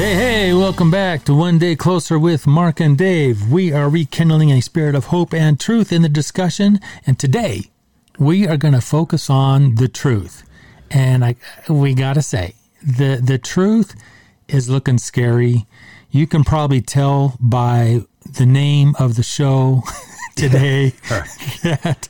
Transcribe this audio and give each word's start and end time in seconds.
Hey, 0.00 0.14
hey, 0.14 0.52
welcome 0.54 0.90
back 0.90 1.24
to 1.26 1.34
One 1.34 1.58
Day 1.58 1.76
Closer 1.76 2.18
with 2.18 2.46
Mark 2.46 2.80
and 2.80 2.96
Dave. 2.96 3.50
We 3.52 3.70
are 3.74 3.90
rekindling 3.90 4.50
a 4.50 4.62
spirit 4.62 4.94
of 4.94 5.06
hope 5.06 5.34
and 5.34 5.60
truth 5.60 5.92
in 5.92 6.00
the 6.00 6.08
discussion, 6.08 6.80
and 7.06 7.18
today 7.18 7.64
we 8.18 8.48
are 8.48 8.56
going 8.56 8.72
to 8.72 8.80
focus 8.80 9.28
on 9.28 9.74
the 9.74 9.88
truth. 9.88 10.42
And 10.90 11.22
I, 11.22 11.36
we 11.68 11.92
got 11.92 12.14
to 12.14 12.22
say, 12.22 12.54
the, 12.82 13.20
the 13.22 13.36
truth 13.36 13.94
is 14.48 14.70
looking 14.70 14.96
scary. 14.96 15.66
You 16.10 16.26
can 16.26 16.44
probably 16.44 16.80
tell 16.80 17.36
by 17.38 18.00
the 18.38 18.46
name 18.46 18.94
of 18.98 19.16
the 19.16 19.22
show 19.22 19.82
today 20.34 20.94
that 21.62 22.08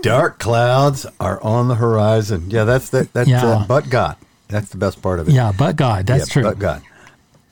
Dark 0.00 0.38
clouds 0.38 1.06
are 1.18 1.42
on 1.42 1.66
the 1.66 1.74
horizon. 1.74 2.50
Yeah, 2.52 2.62
that's 2.62 2.90
the, 2.90 3.08
that's 3.12 3.28
Yeah. 3.28 3.44
uh, 3.44 3.66
but 3.66 3.90
God. 3.90 4.14
That's 4.48 4.68
the 4.68 4.76
best 4.78 5.02
part 5.02 5.18
of 5.18 5.28
it. 5.28 5.32
yeah, 5.32 5.50
but 5.58 5.74
God, 5.74 6.06
that's 6.06 6.28
Yeah, 6.28 6.32
true. 6.32 6.42
But 6.44 6.60
God, 6.60 6.80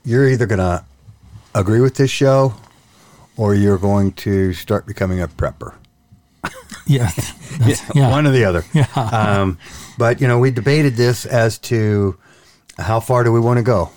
you're 0.04 0.28
either 0.28 0.46
gonna 0.46 0.84
agree 1.54 1.80
with 1.80 1.94
this 1.96 2.10
show, 2.10 2.54
or 3.36 3.54
you're 3.54 3.78
going 3.78 4.12
to 4.12 4.52
start 4.52 4.86
becoming 4.86 5.20
a 5.20 5.28
prepper. 5.28 5.74
Yeah, 6.86 7.10
yeah, 7.94 8.10
One 8.10 8.26
or 8.26 8.30
the 8.30 8.44
other. 8.44 8.62
Yeah. 8.74 8.86
Um, 8.96 9.58
but 9.96 10.20
you 10.20 10.28
know, 10.28 10.38
we 10.38 10.50
debated 10.50 10.96
this 10.96 11.24
as 11.24 11.56
to 11.60 12.18
how 12.76 13.00
far 13.00 13.24
do 13.24 13.32
we 13.32 13.40
want 13.40 13.56
to 13.56 13.62
go 13.62 13.90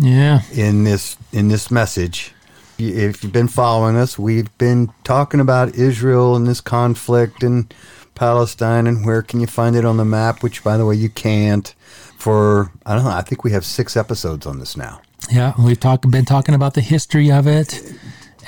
yeah, 0.00 0.42
in 0.52 0.84
this 0.84 1.16
in 1.32 1.48
this 1.48 1.70
message. 1.70 2.32
If 2.78 3.22
you've 3.22 3.32
been 3.32 3.48
following 3.48 3.96
us, 3.96 4.18
we've 4.18 4.56
been 4.56 4.90
talking 5.04 5.40
about 5.40 5.74
Israel 5.74 6.34
and 6.34 6.46
this 6.46 6.62
conflict 6.62 7.42
and 7.42 7.72
Palestine 8.14 8.86
and 8.86 9.04
where 9.04 9.20
can 9.20 9.40
you 9.40 9.46
find 9.46 9.76
it 9.76 9.84
on 9.84 9.98
the 9.98 10.04
map, 10.04 10.42
which 10.42 10.64
by 10.64 10.76
the 10.78 10.86
way 10.86 10.94
you 10.94 11.10
can't. 11.10 11.74
For 12.18 12.70
I 12.86 12.94
don't 12.94 13.04
know, 13.04 13.10
I 13.10 13.22
think 13.22 13.44
we 13.44 13.52
have 13.52 13.64
six 13.64 13.96
episodes 13.96 14.46
on 14.46 14.58
this 14.58 14.76
now. 14.76 15.00
Yeah. 15.30 15.52
We've 15.58 15.78
talked, 15.80 16.08
been 16.10 16.24
talking 16.24 16.54
about 16.54 16.74
the 16.74 16.80
history 16.80 17.30
of 17.30 17.46
it. 17.46 17.80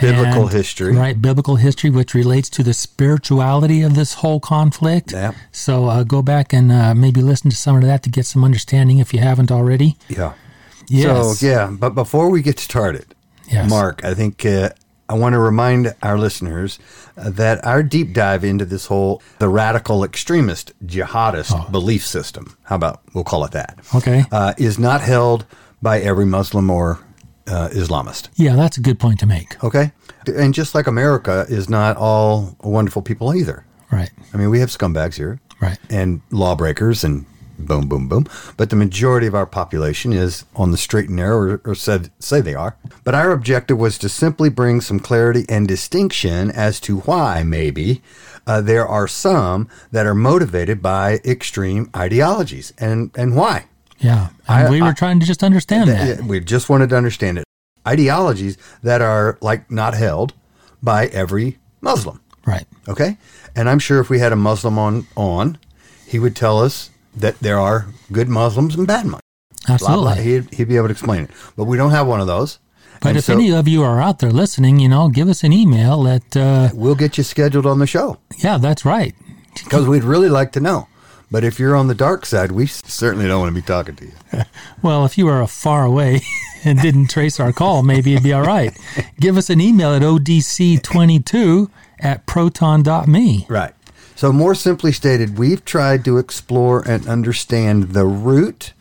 Biblical 0.01 0.43
and- 0.45 0.53
history. 0.53 0.97
Right, 0.97 1.21
biblical 1.21 1.57
history, 1.57 1.91
which 1.91 2.15
relates 2.15 2.49
to 2.51 2.63
the 2.63 2.73
spirituality 2.73 3.83
of 3.83 3.95
this 3.95 4.15
whole 4.15 4.41
conflict. 4.41 5.13
Yeah. 5.13 5.33
So 5.53 5.87
uh, 5.87 6.03
go 6.05 6.23
back 6.23 6.53
and 6.53 6.73
uh, 6.73 6.95
maybe 6.95 7.21
listen 7.21 7.51
to 7.51 7.57
some 7.57 7.77
of 7.77 7.83
that 7.83 8.03
to 8.05 8.11
get 8.11 8.27
some 8.27 8.43
understanding 8.43 8.99
if 8.99 9.13
you 9.13 9.21
haven't 9.21 9.53
already. 9.53 9.97
Yeah. 10.09 10.33
Yes. 10.89 11.41
So 11.41 11.47
yeah, 11.47 11.69
but 11.71 11.91
before 11.95 12.31
we 12.31 12.43
get 12.43 12.59
started, 12.59 13.15
Yes. 13.49 13.69
Mark, 13.69 14.03
I 14.03 14.15
think 14.15 14.47
uh, 14.47 14.71
I 15.11 15.15
want 15.15 15.35
to 15.35 15.39
remind 15.39 15.95
our 16.03 16.17
listeners 16.19 16.79
uh, 17.19 17.29
that 17.31 17.63
our 17.67 17.83
deep 17.83 18.15
dive 18.15 18.45
into 18.45 18.65
this 18.65 18.87
whole 18.87 19.21
the 19.41 19.49
radical 19.49 20.05
extremist 20.05 20.73
jihadist 20.87 21.71
belief 21.71 22.07
system, 22.07 22.57
how 22.65 22.77
about 22.77 23.03
we'll 23.13 23.25
call 23.25 23.45
it 23.45 23.53
that, 23.53 23.79
Okay. 23.95 24.25
uh, 24.33 24.55
is 24.57 24.79
not 24.79 25.03
held 25.03 25.45
by 25.83 26.01
every 26.01 26.25
Muslim 26.25 26.71
or 26.71 27.01
uh, 27.47 27.69
Islamist. 27.73 28.29
Yeah, 28.37 28.55
that's 28.57 28.79
a 28.79 28.81
good 28.81 28.99
point 29.01 29.19
to 29.21 29.27
make. 29.27 29.63
Okay, 29.65 29.93
and 30.27 30.55
just 30.55 30.75
like 30.75 30.87
America 30.87 31.45
is 31.49 31.69
not 31.69 31.97
all 31.97 32.57
wonderful 32.63 33.03
people 33.03 33.35
either. 33.35 33.65
Right. 33.91 34.11
I 34.33 34.37
mean, 34.39 34.49
we 34.49 34.61
have 34.61 34.71
scumbags 34.71 35.17
here, 35.17 35.39
Right. 35.61 35.79
and 35.91 36.23
lawbreakers 36.31 37.05
and 37.05 37.27
boom, 37.59 37.87
boom, 37.89 38.09
boom. 38.09 38.27
But 38.57 38.71
the 38.71 38.77
majority 38.77 39.27
of 39.27 39.35
our 39.35 39.45
population 39.45 40.13
is 40.15 40.45
on 40.57 40.71
the 40.71 40.79
straight 40.79 41.09
and 41.09 41.17
narrow, 41.17 41.37
or, 41.37 41.61
or 41.65 41.75
said 41.75 42.11
say 42.19 42.41
they 42.41 42.55
are. 42.55 42.77
But 43.05 43.15
our 43.15 43.33
objective 43.33 43.77
was 43.79 43.99
to 43.99 44.09
simply 44.09 44.49
bring 44.49 44.81
some 44.81 44.99
clarity 44.99 45.45
and 45.49 45.69
distinction 45.69 46.51
as 46.51 46.81
to 46.81 47.01
why 47.01 47.43
maybe 47.43 48.01
uh, 48.47 48.61
there 48.63 48.87
are 48.89 49.07
some 49.07 49.69
that 49.91 50.07
are 50.07 50.15
motivated 50.15 50.81
by 50.81 51.21
extreme 51.25 51.91
ideologies, 51.95 52.73
and 52.79 53.11
and 53.15 53.37
why. 53.37 53.67
Yeah. 54.03 54.29
And 54.49 54.67
I- 54.67 54.71
we 54.71 54.83
were 54.83 54.89
I- 54.89 54.93
trying 54.95 55.21
to 55.21 55.27
just 55.27 55.43
understand 55.43 55.89
that. 55.89 56.07
Yeah, 56.21 56.27
We 56.27 56.41
just 56.41 56.69
wanted 56.69 56.91
to 56.91 56.97
understand 56.97 57.39
it. 57.39 57.45
Ideologies 57.87 58.57
that 58.83 59.01
are 59.03 59.39
like 59.41 59.71
not 59.71 59.95
held 59.95 60.35
by 60.83 61.07
every 61.07 61.59
Muslim. 61.81 62.21
Right. 62.47 62.65
Okay, 62.89 63.17
and 63.57 63.69
I'm 63.69 63.79
sure 63.79 64.01
if 64.01 64.11
we 64.11 64.19
had 64.19 64.33
a 64.33 64.37
Muslim 64.37 64.79
on 64.79 65.07
on, 65.17 65.59
he 66.07 66.19
would 66.19 66.35
tell 66.37 66.61
us 66.61 66.91
that 67.17 67.39
there 67.41 67.59
are 67.59 67.87
good 68.11 68.29
Muslims 68.29 68.75
and 68.77 68.87
bad 68.87 69.05
Muslims. 69.05 69.21
Blah, 69.67 69.75
Absolutely. 69.75 70.03
blah. 70.15 70.23
He'd, 70.23 70.55
he'd 70.55 70.69
be 70.69 70.77
able 70.77 70.89
to 70.89 70.93
explain 70.93 71.25
it, 71.25 71.31
but 71.57 71.65
we 71.65 71.77
don't 71.77 71.91
have 71.93 72.07
one 72.09 72.21
of 72.21 72.27
those. 72.27 72.59
But 73.01 73.09
And 73.11 73.19
if 73.19 73.25
so 73.25 73.33
any 73.35 73.53
of 73.53 73.67
you 73.69 73.83
are 73.85 74.01
out 74.01 74.19
there 74.21 74.31
listening, 74.33 74.79
you 74.81 74.89
know, 74.89 75.09
give 75.09 75.29
us 75.29 75.43
an 75.45 75.53
email 75.53 76.07
at, 76.09 76.37
uh, 76.37 76.71
we'll 76.73 76.95
get 76.97 77.19
you 77.19 77.25
scheduled 77.25 77.67
on 77.67 77.79
the 77.81 77.87
show 77.87 78.19
yeah, 78.39 78.59
that's 78.59 78.85
right. 78.85 79.15
because 79.65 79.87
we'd 79.89 80.05
really 80.05 80.29
like 80.29 80.53
to 80.53 80.61
know. 80.61 80.87
But 81.33 81.45
if 81.45 81.59
you're 81.59 81.75
on 81.75 81.87
the 81.87 81.95
dark 81.95 82.27
side, 82.27 82.53
we 82.53 82.67
certainly 82.67 83.27
don't 83.27 83.41
want 83.41 83.55
to 83.55 83.61
be 83.61 83.67
talking 83.67 83.97
to 83.97 84.05
you. 84.05 84.13
Well, 84.83 85.05
if 85.07 85.17
you 85.17 85.29
are 85.29 85.43
uh, 85.43 85.47
far 85.47 85.85
away 85.85 86.21
and 86.65 86.79
didn't 86.81 87.09
trace 87.09 87.39
our 87.41 87.53
call, 87.53 87.83
maybe 87.83 88.13
it'd 88.13 88.25
be 88.25 88.33
all 88.33 88.43
right. 88.43 88.77
Give 89.21 89.37
us 89.37 89.49
an 89.49 89.61
email 89.61 89.95
at 89.95 90.03
odc22 90.03 91.71
at 92.01 92.27
proton.me. 92.27 93.47
Right. 93.49 93.73
So, 94.17 94.33
more 94.33 94.55
simply 94.55 94.93
stated, 94.93 95.39
we've 95.39 95.65
tried 95.65 96.05
to 96.05 96.19
explore 96.19 96.83
and 96.87 97.07
understand 97.09 97.91
the 97.91 98.05
root, 98.05 98.73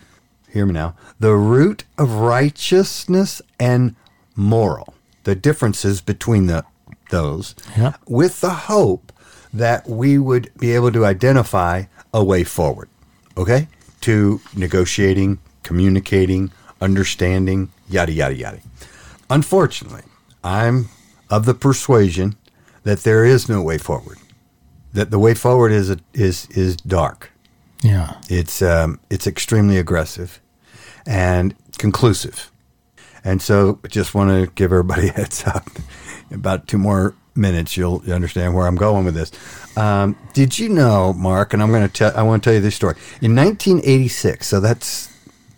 hear 0.49 0.65
me 0.65 0.73
now, 0.73 0.95
the 1.19 1.35
root 1.35 1.85
of 1.97 2.13
righteousness 2.15 3.41
and 3.59 3.95
moral, 4.35 4.93
the 5.23 5.35
differences 5.35 6.01
between 6.01 6.47
the, 6.47 6.65
those, 7.11 7.55
Yep. 7.77 7.99
with 8.07 8.41
the 8.41 8.49
hope 8.49 9.13
that 9.53 9.87
we 9.87 10.17
would 10.17 10.51
be 10.57 10.73
able 10.73 10.91
to 10.91 11.05
identify 11.05 11.83
a 12.13 12.23
way 12.23 12.43
forward, 12.43 12.89
okay? 13.37 13.67
To 14.01 14.41
negotiating, 14.55 15.39
communicating, 15.63 16.51
understanding, 16.81 17.71
yada, 17.89 18.11
yada, 18.11 18.35
yada. 18.35 18.59
Unfortunately, 19.29 20.03
I'm 20.43 20.89
of 21.29 21.45
the 21.45 21.53
persuasion 21.53 22.35
that 22.83 22.99
there 22.99 23.23
is 23.23 23.47
no 23.47 23.61
way 23.61 23.77
forward. 23.77 24.17
That 24.93 25.11
the 25.11 25.19
way 25.19 25.33
forward 25.33 25.71
is 25.71 25.95
is 26.13 26.47
is 26.49 26.75
dark. 26.75 27.31
Yeah. 27.81 28.19
It's 28.29 28.61
um, 28.61 28.99
it's 29.09 29.25
extremely 29.25 29.77
aggressive 29.77 30.41
and 31.05 31.55
conclusive. 31.77 32.51
And 33.23 33.41
so, 33.41 33.79
just 33.87 34.15
want 34.15 34.31
to 34.31 34.51
give 34.55 34.71
everybody 34.71 35.07
a 35.09 35.11
heads 35.11 35.43
up. 35.45 35.69
About 36.31 36.67
two 36.67 36.77
more 36.77 37.13
minutes, 37.35 37.77
you'll 37.77 38.01
understand 38.11 38.53
where 38.55 38.67
I'm 38.67 38.75
going 38.75 39.05
with 39.05 39.13
this. 39.15 39.31
Um, 39.77 40.15
did 40.33 40.57
you 40.59 40.69
know, 40.69 41.13
Mark? 41.13 41.53
And 41.53 41.61
I'm 41.63 41.69
going 41.69 41.87
to 41.87 41.93
tell. 41.93 42.15
I 42.15 42.23
want 42.23 42.43
to 42.43 42.47
tell 42.47 42.53
you 42.55 42.61
this 42.61 42.75
story. 42.75 42.95
In 43.21 43.35
1986, 43.35 44.47
so 44.47 44.59
that's 44.59 45.09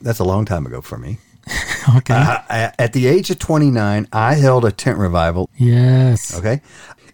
that's 0.01 0.19
a 0.19 0.23
long 0.23 0.45
time 0.45 0.65
ago 0.65 0.81
for 0.81 0.97
me. 0.97 1.17
Okay. 1.97 2.13
Uh, 2.13 2.37
I- 2.49 2.71
at 2.79 2.93
the 2.93 3.07
age 3.07 3.29
of 3.29 3.39
29, 3.39 4.07
I 4.13 4.35
held 4.35 4.63
a 4.63 4.71
tent 4.71 4.97
revival 4.97 5.49
yes. 5.57 6.33
Okay. 6.39 6.61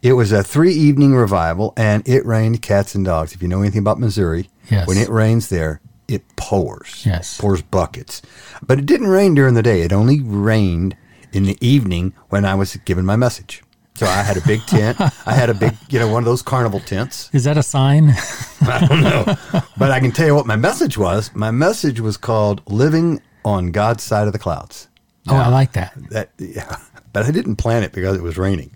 It 0.03 0.13
was 0.13 0.31
a 0.31 0.43
three 0.43 0.73
evening 0.75 1.15
revival 1.15 1.73
and 1.75 2.07
it 2.07 2.23
rained 2.23 2.61
cats 2.61 2.93
and 2.93 3.03
dogs. 3.03 3.33
If 3.33 3.41
you 3.41 3.47
know 3.47 3.61
anything 3.61 3.79
about 3.79 3.99
Missouri, 3.99 4.47
Yes. 4.69 4.87
when 4.87 4.99
it 4.99 5.09
rains 5.09 5.49
there, 5.49 5.81
it 6.07 6.21
pours. 6.35 7.03
Yes. 7.03 7.39
Pours 7.41 7.63
buckets. 7.63 8.21
But 8.61 8.77
it 8.77 8.85
didn't 8.85 9.07
rain 9.07 9.33
during 9.33 9.55
the 9.55 9.63
day. 9.63 9.81
It 9.81 9.91
only 9.91 10.21
rained 10.21 10.95
in 11.33 11.45
the 11.45 11.57
evening 11.67 12.13
when 12.29 12.45
I 12.45 12.53
was 12.53 12.75
given 12.85 13.07
my 13.07 13.15
message. 13.15 13.63
So 13.99 14.05
I 14.05 14.23
had 14.23 14.37
a 14.37 14.41
big 14.47 14.65
tent. 14.65 14.97
I 15.27 15.33
had 15.33 15.49
a 15.49 15.53
big, 15.53 15.73
you 15.89 15.99
know, 15.99 16.07
one 16.07 16.23
of 16.23 16.25
those 16.25 16.41
carnival 16.41 16.79
tents. 16.79 17.29
Is 17.33 17.43
that 17.43 17.57
a 17.57 17.63
sign? 17.63 18.11
I 18.61 18.87
don't 18.87 19.01
know. 19.01 19.25
but 19.77 19.91
I 19.91 19.99
can 19.99 20.13
tell 20.13 20.25
you 20.25 20.33
what 20.33 20.45
my 20.45 20.55
message 20.55 20.97
was. 20.97 21.35
My 21.35 21.51
message 21.51 21.99
was 21.99 22.15
called 22.15 22.61
Living 22.71 23.21
on 23.43 23.71
God's 23.71 24.01
Side 24.01 24.25
of 24.25 24.31
the 24.31 24.39
Clouds. 24.39 24.87
oh, 25.27 25.35
I 25.35 25.49
like 25.49 25.73
that. 25.73 25.91
That 26.11 26.29
yeah, 26.37 26.77
but 27.11 27.25
I 27.25 27.31
didn't 27.31 27.57
plan 27.57 27.83
it 27.83 27.91
because 27.91 28.15
it 28.15 28.23
was 28.23 28.37
raining. 28.37 28.73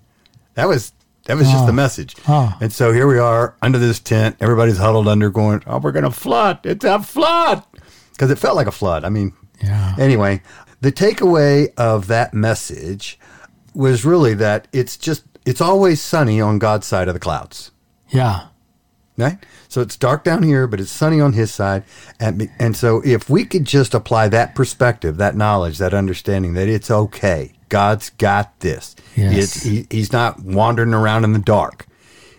That 0.55 0.67
was 0.67 0.91
that 1.27 1.37
was 1.37 1.49
just 1.49 1.67
the 1.67 1.71
oh. 1.71 1.75
message. 1.75 2.17
Oh. 2.27 2.53
And 2.59 2.73
so 2.73 2.91
here 2.91 3.07
we 3.07 3.17
are 3.17 3.55
under 3.61 3.79
this 3.79 4.01
tent. 4.01 4.35
Everybody's 4.41 4.77
huddled 4.77 5.07
under, 5.07 5.29
going, 5.29 5.63
"Oh, 5.65 5.79
we're 5.79 5.93
gonna 5.93 6.11
flood! 6.11 6.59
It's 6.65 6.83
a 6.83 7.01
flood!" 7.01 7.63
Because 8.11 8.29
it 8.29 8.39
felt 8.39 8.57
like 8.57 8.67
a 8.67 8.73
flood. 8.73 9.05
I 9.05 9.09
mean, 9.09 9.31
Yeah. 9.63 9.95
Anyway, 9.97 10.41
the 10.81 10.91
takeaway 10.91 11.73
of 11.77 12.07
that 12.07 12.33
message 12.33 13.17
was 13.73 14.05
really 14.05 14.33
that 14.35 14.67
it's 14.71 14.97
just 14.97 15.23
it's 15.45 15.61
always 15.61 16.01
sunny 16.01 16.39
on 16.39 16.59
God's 16.59 16.87
side 16.87 17.07
of 17.07 17.13
the 17.13 17.19
clouds. 17.19 17.71
Yeah. 18.09 18.47
Right? 19.17 19.37
So 19.67 19.81
it's 19.81 19.95
dark 19.95 20.23
down 20.23 20.41
here, 20.43 20.65
but 20.65 20.79
it's 20.79 20.91
sunny 20.91 21.21
on 21.21 21.33
his 21.33 21.53
side. 21.53 21.83
And, 22.19 22.49
and 22.57 22.75
so 22.75 23.01
if 23.05 23.29
we 23.29 23.45
could 23.45 23.65
just 23.65 23.93
apply 23.93 24.27
that 24.29 24.55
perspective, 24.55 25.17
that 25.17 25.35
knowledge, 25.35 25.77
that 25.77 25.93
understanding 25.93 26.53
that 26.53 26.67
it's 26.67 26.89
okay, 26.89 27.53
God's 27.69 28.09
got 28.11 28.59
this. 28.61 28.95
Yes. 29.15 29.35
It's, 29.37 29.63
he, 29.63 29.87
he's 29.91 30.11
not 30.11 30.43
wandering 30.43 30.93
around 30.93 31.25
in 31.25 31.33
the 31.33 31.39
dark. 31.39 31.85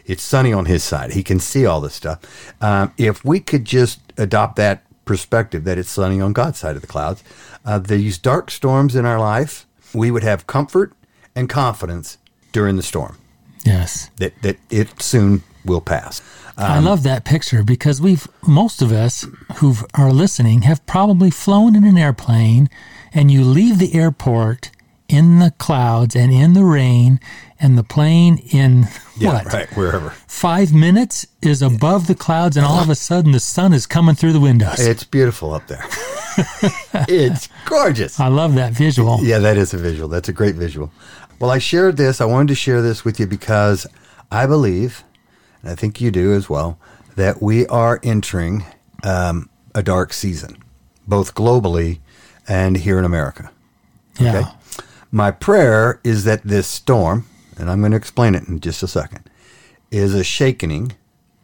It's 0.04 0.22
sunny 0.22 0.52
on 0.52 0.66
his 0.66 0.82
side. 0.82 1.12
He 1.12 1.22
can 1.22 1.38
see 1.38 1.64
all 1.64 1.80
this 1.80 1.94
stuff. 1.94 2.52
Um, 2.60 2.92
if 2.98 3.24
we 3.24 3.38
could 3.40 3.64
just 3.64 4.00
adopt 4.16 4.56
that 4.56 4.84
perspective 5.04 5.64
that 5.64 5.78
it's 5.78 5.90
sunny 5.90 6.20
on 6.20 6.32
God's 6.32 6.58
side 6.58 6.74
of 6.76 6.82
the 6.82 6.88
clouds, 6.88 7.22
uh, 7.64 7.78
these 7.78 8.18
dark 8.18 8.50
storms 8.50 8.96
in 8.96 9.06
our 9.06 9.18
life, 9.18 9.66
we 9.94 10.10
would 10.10 10.24
have 10.24 10.46
comfort 10.46 10.92
and 11.36 11.48
confidence 11.48 12.18
during 12.52 12.76
the 12.76 12.82
storm 12.82 13.16
Yes. 13.64 14.10
that, 14.18 14.40
that 14.42 14.56
it 14.70 15.00
soon 15.02 15.42
will 15.64 15.80
pass. 15.80 16.20
I 16.56 16.78
love 16.78 17.02
that 17.02 17.24
picture 17.24 17.64
because 17.64 18.00
we've 18.00 18.28
most 18.46 18.80
of 18.80 18.92
us 18.92 19.26
who 19.56 19.74
are 19.94 20.12
listening 20.12 20.62
have 20.62 20.84
probably 20.86 21.30
flown 21.30 21.74
in 21.74 21.84
an 21.84 21.98
airplane 21.98 22.68
and 23.12 23.30
you 23.30 23.42
leave 23.42 23.78
the 23.78 23.94
airport 23.94 24.70
in 25.08 25.38
the 25.40 25.52
clouds 25.58 26.14
and 26.14 26.32
in 26.32 26.52
the 26.52 26.64
rain 26.64 27.18
and 27.58 27.76
the 27.76 27.82
plane 27.82 28.38
in 28.52 28.84
what 29.20 29.52
right, 29.52 29.68
wherever. 29.76 30.10
five 30.28 30.72
minutes 30.72 31.26
is 31.42 31.60
above 31.60 32.06
the 32.06 32.14
clouds 32.14 32.56
and 32.56 32.64
all 32.64 32.78
of 32.80 32.88
a 32.88 32.94
sudden 32.94 33.32
the 33.32 33.40
sun 33.40 33.72
is 33.72 33.86
coming 33.86 34.14
through 34.14 34.32
the 34.32 34.40
windows. 34.40 34.78
It's 34.78 35.04
beautiful 35.04 35.52
up 35.54 35.66
there. 35.66 35.84
it's 37.08 37.48
gorgeous. 37.64 38.18
I 38.18 38.28
love 38.28 38.54
that 38.54 38.72
visual. 38.72 39.18
Yeah, 39.22 39.38
that 39.40 39.56
is 39.56 39.74
a 39.74 39.78
visual. 39.78 40.08
That's 40.08 40.28
a 40.28 40.32
great 40.32 40.54
visual. 40.54 40.90
Well, 41.38 41.50
I 41.50 41.58
shared 41.58 41.96
this. 41.96 42.20
I 42.20 42.24
wanted 42.24 42.48
to 42.48 42.54
share 42.54 42.80
this 42.82 43.04
with 43.04 43.18
you 43.20 43.26
because 43.26 43.86
I 44.30 44.46
believe, 44.46 45.04
and 45.62 45.70
I 45.70 45.74
think 45.74 46.00
you 46.00 46.10
do 46.10 46.32
as 46.32 46.48
well, 46.48 46.78
that 47.16 47.42
we 47.42 47.66
are 47.66 48.00
entering 48.02 48.64
um, 49.02 49.48
a 49.74 49.82
dark 49.82 50.12
season, 50.12 50.56
both 51.06 51.34
globally 51.34 52.00
and 52.48 52.76
here 52.76 52.98
in 52.98 53.04
America. 53.04 53.50
Yeah. 54.18 54.38
Okay. 54.38 54.48
My 55.10 55.30
prayer 55.30 56.00
is 56.02 56.24
that 56.24 56.42
this 56.44 56.66
storm, 56.66 57.26
and 57.58 57.70
I'm 57.70 57.80
going 57.80 57.92
to 57.92 57.96
explain 57.96 58.34
it 58.34 58.48
in 58.48 58.60
just 58.60 58.82
a 58.82 58.88
second, 58.88 59.28
is 59.90 60.14
a 60.14 60.24
shakening 60.24 60.92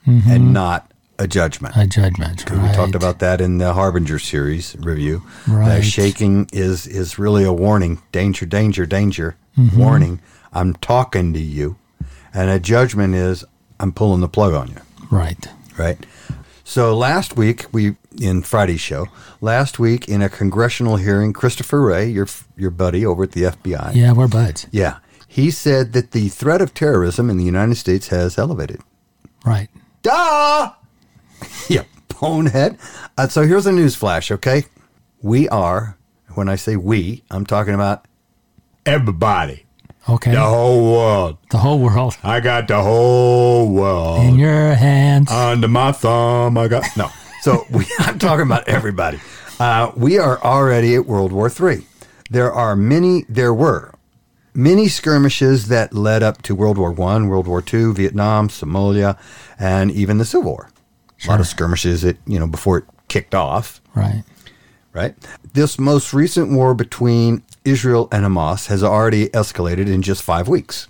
and 0.07 0.53
not 0.53 0.91
a 1.21 1.29
judgment. 1.29 1.77
A 1.77 1.87
judgment. 1.87 2.51
We 2.51 2.57
talked 2.73 2.97
about 2.97 3.21
that 3.21 3.41
in 3.41 3.59
the 3.59 3.75
Harbinger 3.75 4.19
series 4.19 4.75
review. 4.81 5.23
Right. 5.47 5.77
The 5.77 5.83
shaking 5.83 6.49
is 6.53 6.87
is 6.89 7.17
really 7.19 7.45
a 7.45 7.53
warning. 7.53 8.03
Danger, 8.11 8.45
danger, 8.47 8.87
danger. 8.87 9.37
Mm-hmm. 9.59 9.79
Warning. 9.79 10.21
I'm 10.53 10.75
talking 10.75 11.33
to 11.33 11.39
you. 11.41 11.77
And 12.33 12.51
a 12.51 12.59
judgment 12.61 13.15
is 13.15 13.45
I'm 13.79 13.93
pulling 13.93 14.21
the 14.21 14.29
plug 14.29 14.55
on 14.55 14.69
you. 14.69 14.77
Right. 15.11 15.47
Right. 15.77 16.05
So 16.65 16.97
last 16.97 17.37
week 17.37 17.67
we 17.73 17.97
in 18.21 18.43
Friday's 18.43 18.81
show, 18.81 19.07
last 19.41 19.79
week 19.79 20.09
in 20.09 20.23
a 20.23 20.29
congressional 20.29 20.97
hearing, 20.97 21.33
Christopher 21.33 21.81
Wray, 21.81 22.09
your 22.09 22.29
your 22.57 22.71
buddy 22.71 23.05
over 23.05 23.25
at 23.25 23.33
the 23.33 23.43
FBI, 23.43 23.95
Yeah, 23.95 24.13
we're 24.13 24.29
buds. 24.29 24.67
yeah, 24.71 24.99
he 25.27 25.51
said 25.51 25.93
that 25.95 26.13
the 26.13 26.29
threat 26.29 26.61
of 26.63 26.73
terrorism 26.75 27.29
in 27.31 27.39
the 27.39 27.45
United 27.45 27.75
States 27.77 28.09
has 28.09 28.39
elevated. 28.39 28.81
Right. 29.45 29.69
Duh! 30.03 30.73
you 31.69 31.83
bonehead. 32.21 32.79
Uh, 33.19 33.27
so 33.29 33.47
here's 33.47 33.67
a 33.67 33.73
news 33.73 33.97
flash, 33.97 34.31
okay? 34.31 34.65
We 35.23 35.49
are, 35.49 35.97
when 36.35 36.49
I 36.49 36.55
say 36.57 36.77
we, 36.77 37.25
I'm 37.31 37.47
talking 37.47 37.75
about 37.75 38.07
everybody. 38.87 39.67
Okay. 40.09 40.33
The 40.33 40.41
whole 40.41 40.93
world. 40.93 41.39
The 41.51 41.59
whole 41.59 41.79
world 41.79 42.17
I 42.23 42.41
got 42.41 42.69
the 42.69 42.83
whole 42.83 43.69
world 43.69 44.25
in 44.25 44.39
your 44.39 44.75
hands. 44.75 45.31
under 45.31 45.69
my 45.69 45.93
thumb. 45.93 46.57
I 46.59 46.69
got 46.69 46.85
no. 46.97 47.09
So 47.43 47.67
we, 47.71 47.87
I'm 47.99 48.19
talking 48.19 48.47
about 48.47 48.69
everybody. 48.69 49.21
Uh, 49.59 49.93
we 49.95 50.19
are 50.19 50.43
already 50.43 50.95
at 50.95 51.07
World 51.07 51.33
War 51.33 51.51
III. 51.51 51.87
There 52.31 52.53
are 52.53 52.75
many. 52.75 53.25
There 53.29 53.53
were 53.53 53.93
many 54.55 54.89
skirmishes 54.89 55.69
that 55.69 55.93
led 55.93 56.23
up 56.23 56.43
to 56.43 56.55
World 56.55 56.79
War 56.79 56.93
One, 56.93 57.29
World 57.29 57.47
War 57.47 57.61
Two, 57.61 57.93
Vietnam, 57.93 58.49
Somalia, 58.49 59.19
and 59.59 59.91
even 59.91 60.19
the 60.19 60.25
Civil 60.25 60.53
War. 60.53 60.71
A 61.25 61.29
lot 61.29 61.41
of 61.41 61.47
skirmishes 61.47 62.03
that 62.03 62.17
you 62.27 62.39
know 62.39 62.47
before 62.47 62.79
it 62.79 62.85
kicked 63.09 63.35
off 63.35 63.81
right. 63.95 64.23
right? 64.93 65.15
This 65.53 65.79
most 65.79 66.15
recent 66.15 66.51
war 66.53 66.75
between 66.75 67.43
Israel 67.65 68.09
and 68.11 68.25
Hamas 68.25 68.67
has 68.69 68.83
already 68.83 69.29
escalated 69.29 69.87
in 69.87 70.03
just 70.03 70.23
five 70.23 70.49
weeks, 70.49 70.89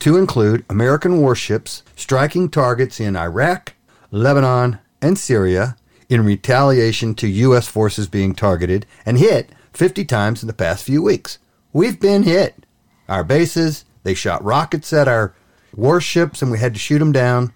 to 0.00 0.16
include 0.16 0.64
American 0.68 1.20
warships 1.20 1.82
striking 1.96 2.48
targets 2.48 2.98
in 3.00 3.16
Iraq, 3.16 3.74
Lebanon, 4.10 4.78
and 5.00 5.16
Syria 5.18 5.76
in 6.08 6.24
retaliation 6.24 7.14
to 7.14 7.28
U.S. 7.28 7.68
forces 7.68 8.08
being 8.08 8.34
targeted 8.34 8.84
and 9.06 9.18
hit 9.18 9.50
50 9.72 10.04
times 10.04 10.42
in 10.42 10.46
the 10.46 10.52
past 10.52 10.84
few 10.84 11.02
weeks. 11.02 11.38
We've 11.72 11.98
been 11.98 12.24
hit. 12.24 12.66
Our 13.08 13.24
bases, 13.24 13.84
they 14.02 14.14
shot 14.14 14.44
rockets 14.44 14.92
at 14.92 15.08
our 15.08 15.34
warships 15.74 16.42
and 16.42 16.50
we 16.50 16.58
had 16.58 16.74
to 16.74 16.80
shoot 16.80 16.98
them 16.98 17.12
down. 17.12 17.52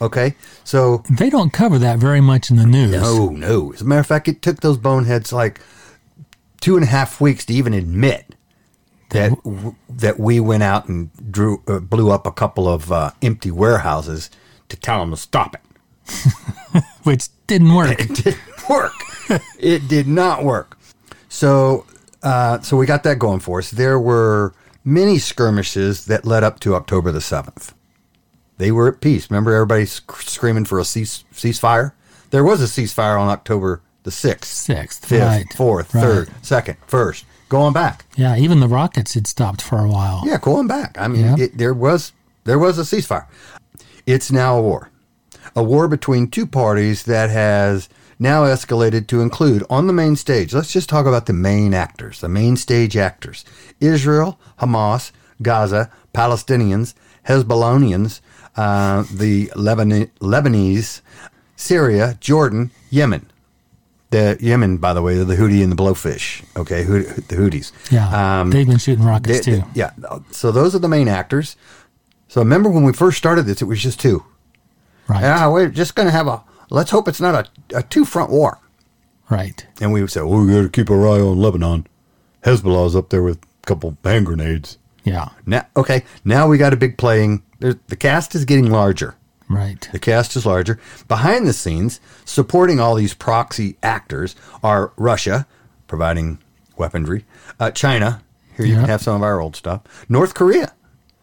Okay, 0.00 0.34
so 0.62 1.02
They 1.08 1.30
don't 1.30 1.52
cover 1.54 1.78
that 1.78 1.98
very 1.98 2.20
much 2.20 2.50
in 2.50 2.56
the 2.56 2.66
news. 2.66 2.92
no, 2.92 3.28
no. 3.30 3.72
As 3.72 3.80
a 3.80 3.84
matter 3.84 4.00
of 4.00 4.06
fact, 4.06 4.28
it 4.28 4.42
took 4.42 4.60
those 4.60 4.76
boneheads 4.76 5.32
like 5.32 5.58
two 6.66 6.74
and 6.74 6.82
a 6.82 6.88
half 6.88 7.20
weeks 7.20 7.44
to 7.44 7.54
even 7.54 7.72
admit 7.72 8.34
that 9.10 9.30
that 9.88 10.18
we 10.18 10.40
went 10.40 10.64
out 10.64 10.88
and 10.88 11.10
drew 11.30 11.62
uh, 11.68 11.78
blew 11.78 12.10
up 12.10 12.26
a 12.26 12.32
couple 12.32 12.68
of 12.68 12.90
uh, 12.90 13.12
empty 13.22 13.52
warehouses 13.52 14.30
to 14.68 14.76
tell 14.76 14.98
them 14.98 15.12
to 15.12 15.16
stop 15.16 15.54
it. 15.54 16.82
Which 17.04 17.28
didn't 17.46 17.72
work. 17.72 18.00
It 18.00 18.16
didn't 18.16 18.68
work. 18.68 18.94
it 19.60 19.86
did 19.86 20.08
not 20.08 20.42
work. 20.42 20.76
So, 21.28 21.86
uh, 22.24 22.58
so 22.62 22.76
we 22.76 22.84
got 22.84 23.04
that 23.04 23.20
going 23.20 23.38
for 23.38 23.60
us. 23.60 23.70
There 23.70 24.00
were 24.00 24.52
many 24.84 25.18
skirmishes 25.20 26.06
that 26.06 26.24
led 26.24 26.42
up 26.42 26.58
to 26.60 26.74
October 26.74 27.12
the 27.12 27.20
seventh. 27.20 27.74
They 28.58 28.72
were 28.72 28.88
at 28.88 29.00
peace. 29.00 29.30
Remember, 29.30 29.54
everybody 29.54 29.86
sc- 29.86 30.20
screaming 30.22 30.64
for 30.64 30.80
a 30.80 30.84
cease 30.84 31.22
ceasefire. 31.32 31.92
There 32.30 32.42
was 32.42 32.60
a 32.60 32.64
ceasefire 32.64 33.20
on 33.20 33.28
October 33.28 33.82
the 34.06 34.12
sixth, 34.12 34.52
Sixth. 34.52 35.04
fifth, 35.04 35.20
right. 35.22 35.52
fourth, 35.54 35.92
right. 35.92 36.00
third, 36.00 36.30
second, 36.40 36.76
first, 36.86 37.24
going 37.48 37.72
back. 37.72 38.04
Yeah, 38.16 38.36
even 38.36 38.60
the 38.60 38.68
rockets 38.68 39.14
had 39.14 39.26
stopped 39.26 39.60
for 39.60 39.78
a 39.80 39.88
while. 39.88 40.22
Yeah, 40.24 40.38
going 40.38 40.68
back. 40.68 40.96
I 40.96 41.08
mean, 41.08 41.24
Yeah. 41.24 41.36
it, 41.44 41.58
there 41.58 41.74
was 41.74 42.12
there 42.44 42.58
was 42.58 42.78
a 42.78 42.82
ceasefire. 42.82 43.26
It's 44.06 44.30
now 44.30 44.56
a 44.58 44.62
war, 44.62 44.90
a 45.56 45.62
war 45.64 45.88
between 45.88 46.28
two 46.30 46.46
parties 46.46 47.02
that 47.02 47.30
has 47.30 47.88
now 48.20 48.44
escalated 48.44 49.08
to 49.08 49.20
include 49.20 49.64
on 49.68 49.88
the 49.88 49.92
main 49.92 50.14
stage. 50.14 50.54
Let's 50.54 50.72
just 50.72 50.88
talk 50.88 51.04
about 51.06 51.26
the 51.26 51.32
main 51.32 51.74
actors, 51.74 52.20
the 52.20 52.28
main 52.28 52.56
stage 52.56 52.96
actors: 52.96 53.44
Israel, 53.80 54.38
Hamas, 54.60 55.10
Gaza, 55.42 55.90
Palestinians, 56.14 56.94
Hezbollahnians, 57.28 58.20
uh, 58.56 59.02
the 59.12 59.48
Leban- 59.56 60.10
Lebanese, 60.20 61.00
Syria, 61.56 62.16
Jordan, 62.20 62.70
Yemen. 62.90 63.28
The 64.16 64.36
Yemen, 64.40 64.78
by 64.78 64.94
the 64.94 65.02
way, 65.02 65.16
the 65.22 65.36
Houthi 65.36 65.62
and 65.62 65.70
the 65.70 65.76
Blowfish. 65.76 66.42
Okay, 66.56 66.82
the 66.84 67.36
Houthis. 67.36 67.72
Yeah. 67.90 68.40
Um, 68.40 68.50
They've 68.50 68.66
been 68.66 68.78
shooting 68.78 69.04
rockets 69.04 69.44
they- 69.44 69.52
too. 69.52 69.58
they- 69.58 69.66
yeah. 69.74 69.90
So 70.30 70.50
those 70.50 70.74
are 70.74 70.78
the 70.78 70.88
main 70.88 71.08
actors. 71.08 71.56
So 72.28 72.40
remember 72.40 72.68
when 72.70 72.82
we 72.84 72.92
first 72.92 73.18
started 73.18 73.42
this, 73.46 73.60
it 73.62 73.66
was 73.66 73.82
just 73.82 74.00
two. 74.00 74.24
right. 75.08 75.20
Yeah, 75.22 75.48
we're 75.48 75.68
just 75.68 75.94
going 75.94 76.06
to 76.06 76.12
have 76.12 76.26
a. 76.26 76.42
Let's 76.70 76.90
hope 76.90 77.06
it's 77.08 77.20
not 77.20 77.34
a, 77.72 77.78
a 77.78 77.82
two 77.82 78.04
front 78.04 78.30
war. 78.30 78.58
Right. 79.30 79.66
And 79.80 79.92
we 79.92 80.00
would 80.00 80.10
say, 80.10 80.22
well, 80.22 80.40
we 80.40 80.52
got 80.52 80.62
to 80.62 80.68
keep 80.68 80.90
our 80.90 81.06
eye 81.08 81.20
on 81.20 81.38
Lebanon. 81.38 81.86
Hezbollah's 82.44 82.96
up 82.96 83.10
there 83.10 83.22
with 83.22 83.38
a 83.38 83.66
couple 83.66 83.96
hand 84.02 84.26
grenades. 84.26 84.78
Yeah. 85.04 85.28
Now, 85.46 85.66
okay, 85.76 86.04
now 86.24 86.48
we 86.48 86.58
got 86.58 86.72
a 86.72 86.76
big 86.76 86.96
playing. 86.98 87.42
there's- 87.60 87.76
The 87.88 87.96
cast 87.96 88.34
is 88.34 88.44
getting 88.44 88.70
larger. 88.70 89.14
Right. 89.48 89.88
The 89.92 89.98
cast 89.98 90.34
is 90.36 90.44
larger. 90.44 90.78
Behind 91.08 91.46
the 91.46 91.52
scenes, 91.52 92.00
supporting 92.24 92.80
all 92.80 92.94
these 92.96 93.14
proxy 93.14 93.76
actors 93.82 94.34
are 94.62 94.92
Russia, 94.96 95.46
providing 95.86 96.38
weaponry, 96.76 97.24
uh, 97.60 97.70
China, 97.70 98.22
here 98.56 98.66
you 98.66 98.74
Yeah. 98.74 98.80
can 98.80 98.88
have 98.88 99.02
some 99.02 99.14
of 99.16 99.22
our 99.22 99.40
old 99.40 99.54
stuff, 99.56 99.82
North 100.08 100.34
Korea. 100.34 100.72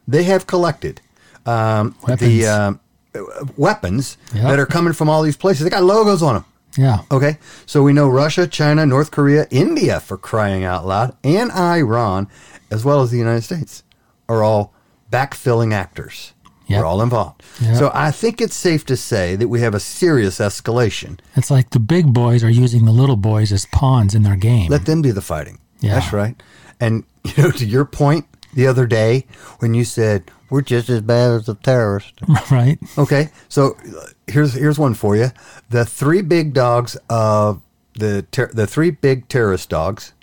They 0.08 0.24
have 0.24 0.48
collected 0.48 1.01
um, 1.46 1.96
Weapons. 2.08 2.20
the 2.22 2.48
um, 2.48 2.80
uh, 3.13 3.20
weapons 3.58 4.18
Yep. 4.34 4.44
that 4.44 4.60
are 4.60 4.65
coming 4.65 4.94
from 4.94 5.10
all 5.10 5.22
these 5.22 5.36
places. 5.38 5.63
They 5.65 5.70
got 5.70 5.84
logos 5.84 6.24
on 6.24 6.36
them. 6.36 6.46
Yeah. 6.77 7.00
Okay, 7.12 7.38
so 7.65 7.84
we 7.84 7.92
know 7.94 8.08
Russia, 8.08 8.48
China, 8.48 8.86
North 8.86 9.12
Korea, 9.12 9.46
India, 9.51 10.00
for 10.00 10.18
crying 10.18 10.63
out 10.63 10.88
loud, 10.88 11.15
and 11.24 11.51
Iran, 11.51 12.27
as 12.72 12.84
well 12.86 13.01
as 13.01 13.12
the 13.12 13.18
United 13.18 13.44
States, 13.44 13.84
are 14.30 14.42
all 14.42 14.74
backfilling 15.12 15.74
actors. 15.74 16.34
Yep. 16.74 16.82
We're 16.82 16.86
all 16.88 17.01
involved. 17.01 17.44
Yep. 17.62 17.75
So 17.77 17.92
I 17.94 18.12
think 18.12 18.42
it's 18.42 18.56
safe 18.56 18.86
to 18.86 18.98
say 18.98 19.36
that 19.36 19.48
we 19.48 19.62
have 19.62 19.74
a 19.74 19.80
serious 19.80 20.39
escalation. 20.39 21.20
It's 21.36 21.50
like 21.50 21.72
the 21.72 21.80
big 21.80 22.13
boys 22.13 22.44
are 22.44 22.50
using 22.50 22.86
the 22.86 22.92
little 22.92 23.15
boys 23.15 23.51
as 23.51 23.65
pawns 23.68 24.13
in 24.15 24.24
their 24.24 24.36
game. 24.36 24.70
Let 24.70 24.86
them 24.86 25.01
do 25.01 25.13
the 25.13 25.22
fighting. 25.22 25.60
Yeah. 25.80 25.96
That's 25.96 26.13
right. 26.13 26.42
And 26.80 27.03
you 27.24 27.44
know, 27.44 27.51
to 27.51 27.65
your 27.65 27.86
point 27.86 28.25
the 28.53 28.68
other 28.68 28.86
day 28.86 29.25
when 29.60 29.74
you 29.74 29.84
said 29.84 30.30
we're 30.50 30.62
just 30.62 30.89
as 30.89 31.01
bad 31.01 31.32
as 31.32 31.46
the 31.48 31.56
terrorists. 31.56 32.13
right. 32.51 32.77
Okay, 32.98 33.30
so 33.50 33.75
uh, 33.98 34.08
here's 34.27 34.53
here's 34.53 34.77
one 34.77 34.94
for 34.94 35.15
you. 35.15 35.30
The 35.70 35.86
three 35.86 36.22
big 36.22 36.53
dogs 36.53 36.96
of 37.10 37.62
the 37.96 38.22
ter- 38.32 38.51
the 38.53 38.68
three 38.68 38.92
big 38.92 39.27
terrorist 39.27 39.70
dogs. 39.70 40.13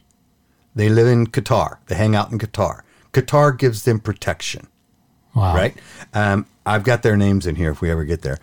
They 0.75 0.89
live 0.89 1.09
in 1.09 1.27
Qatar. 1.27 1.79
They 1.87 1.97
hang 1.97 2.15
out 2.15 2.31
in 2.31 2.39
Qatar. 2.39 2.83
Qatar 3.13 3.59
gives 3.59 3.83
them 3.85 3.99
protection, 3.99 4.69
Wow. 5.35 5.55
right? 5.55 5.77
Um, 6.15 6.47
I've 6.67 6.85
got 6.85 7.03
their 7.03 7.17
names 7.17 7.47
in 7.47 7.57
here 7.57 7.71
if 7.71 7.81
we 7.81 7.91
ever 7.91 8.05
get 8.05 8.23
there. 8.23 8.39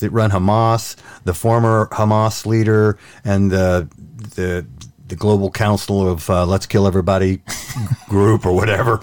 They 0.00 0.08
run 0.08 0.30
Hamas, 0.30 0.96
the 1.24 1.32
former 1.32 1.88
Hamas 1.92 2.44
leader, 2.44 2.98
and 3.24 3.50
the 3.50 3.88
the 4.34 4.66
the 5.06 5.16
global 5.16 5.50
council 5.50 6.06
of 6.06 6.28
uh, 6.28 6.44
Let's 6.44 6.66
Kill 6.66 6.86
Everybody 6.86 7.40
group 8.08 8.44
or 8.44 8.52
whatever. 8.52 9.00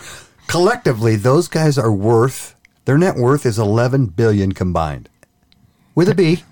Collectively, 0.47 1.15
those 1.15 1.47
guys 1.47 1.77
are 1.77 1.91
worth 1.91 2.55
Their 2.85 2.99
net 2.99 3.15
worth 3.15 3.47
is 3.47 3.57
11 3.57 4.07
billion 4.07 4.51
combined. 4.51 5.09
With 5.95 6.07
a 6.07 6.13
B. 6.13 6.43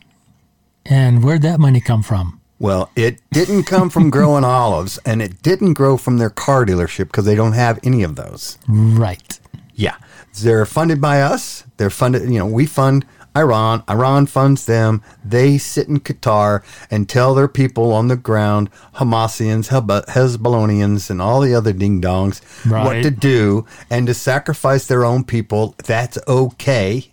And 0.86 1.24
where'd 1.24 1.43
that 1.43 1.60
money 1.60 1.79
come 1.79 2.01
from? 2.01 2.41
Well, 2.60 2.89
it 2.96 3.20
didn't 3.32 3.63
come 3.65 3.89
from 3.91 4.10
growing 4.17 4.43
olives 4.43 4.98
and 5.05 5.22
it 5.22 5.43
didn't 5.43 5.74
grow 5.74 5.98
from 5.98 6.17
their 6.17 6.32
car 6.32 6.65
dealership 6.65 7.05
because 7.05 7.25
they 7.25 7.36
don't 7.36 7.53
have 7.53 7.79
any 7.84 8.01
of 8.03 8.15
those. 8.15 8.58
Right. 8.67 9.39
Yeah. 9.75 9.96
They're 10.42 10.66
funded 10.66 11.00
by 11.00 11.22
us. 11.22 11.63
They're 11.78 11.90
funded, 11.90 12.24
you 12.30 12.40
know, 12.40 12.46
we 12.46 12.66
fund 12.66 13.06
Iran. 13.36 13.84
Iran 13.90 14.25
funds 14.25 14.66
them. 14.66 15.02
They 15.24 15.58
sit 15.58 15.88
in 15.88 16.00
Qatar 16.00 16.63
and 16.92 17.10
tell 17.10 17.34
their 17.34 17.48
people 17.48 17.92
on 17.94 18.08
the 18.08 18.16
ground, 18.16 18.70
Hamasians, 18.96 19.70
Hezb- 19.70 20.06
Hezbollahnians, 20.08 21.10
and 21.10 21.22
all 21.22 21.42
the 21.42 21.56
other 21.56 21.74
ding 21.74 22.02
dongs, 22.02 22.42
what 22.84 23.02
to 23.04 23.12
do 23.12 23.66
and 23.90 24.08
to 24.08 24.13
sacrifice 24.13 24.86
their 24.86 25.04
own 25.04 25.24
people. 25.24 25.75
That's 25.86 26.18
okay 26.28 27.12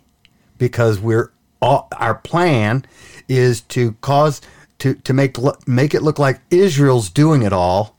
because 0.57 0.99
we're 0.99 1.31
all, 1.61 1.87
our 1.97 2.15
plan 2.15 2.85
is 3.27 3.61
to 3.61 3.93
cause 4.01 4.41
to 4.79 4.95
to 4.95 5.13
make 5.13 5.37
make 5.67 5.93
it 5.93 6.01
look 6.01 6.19
like 6.19 6.41
Israel's 6.49 7.09
doing 7.09 7.43
it 7.43 7.53
all 7.53 7.95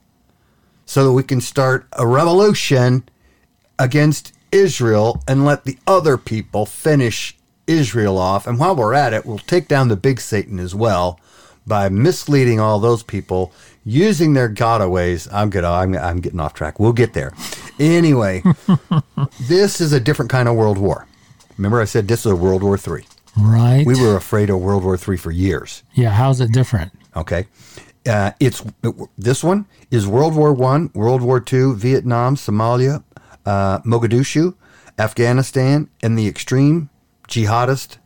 so 0.84 1.04
that 1.04 1.12
we 1.12 1.22
can 1.22 1.40
start 1.40 1.86
a 1.92 2.06
revolution 2.06 3.04
against 3.78 4.32
Israel 4.52 5.22
and 5.26 5.44
let 5.44 5.64
the 5.64 5.78
other 5.86 6.16
people 6.16 6.66
finish 6.66 7.36
Israel 7.66 8.18
off. 8.18 8.46
And 8.46 8.58
while 8.58 8.76
we're 8.76 8.94
at 8.94 9.12
it, 9.12 9.26
we'll 9.26 9.38
take 9.38 9.68
down 9.68 9.88
the 9.88 9.96
big 9.96 10.20
Satan 10.20 10.58
as 10.58 10.74
well 10.74 11.18
by 11.66 11.88
misleading 11.88 12.60
all 12.60 12.78
those 12.78 13.02
people 13.02 13.52
using 13.84 14.34
their 14.34 14.48
gotaways. 14.48 15.28
I'm 15.32 15.50
good. 15.50 15.64
I'm, 15.64 15.96
I'm 15.96 16.20
getting 16.20 16.40
off 16.40 16.54
track. 16.54 16.78
We'll 16.78 16.92
get 16.92 17.14
there. 17.14 17.32
Anyway, 17.78 18.42
this 19.40 19.80
is 19.80 19.92
a 19.92 20.00
different 20.00 20.30
kind 20.30 20.48
of 20.48 20.56
world 20.56 20.78
war. 20.78 21.06
Remember, 21.56 21.80
I 21.80 21.84
said 21.84 22.08
this 22.08 22.20
is 22.20 22.32
a 22.32 22.36
World 22.36 22.62
War 22.62 22.78
Three. 22.78 23.04
Right. 23.38 23.84
We 23.86 24.00
were 24.00 24.16
afraid 24.16 24.50
of 24.50 24.60
World 24.60 24.84
War 24.84 24.96
Three 24.96 25.16
for 25.16 25.30
years. 25.30 25.82
Yeah. 25.94 26.10
How's 26.10 26.40
it 26.40 26.52
different? 26.52 26.92
Okay. 27.16 27.46
Uh, 28.06 28.32
it's 28.40 28.64
this 29.16 29.44
one 29.44 29.66
is 29.90 30.06
World 30.06 30.34
War 30.34 30.52
One, 30.52 30.90
World 30.94 31.22
War 31.22 31.40
Two, 31.40 31.74
Vietnam, 31.76 32.36
Somalia, 32.36 33.04
uh, 33.46 33.78
Mogadishu, 33.80 34.54
Afghanistan, 34.98 35.88
and 36.02 36.18
the 36.18 36.26
extreme 36.28 36.90
jihadist, 37.28 37.98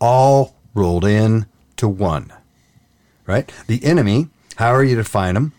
all 0.00 0.54
rolled 0.74 1.04
in 1.04 1.46
to 1.76 1.88
one. 1.88 2.32
Right? 3.26 3.50
The 3.66 3.84
enemy, 3.84 4.28
however 4.56 4.84
you 4.84 4.96
define 4.96 5.34
them, 5.34 5.52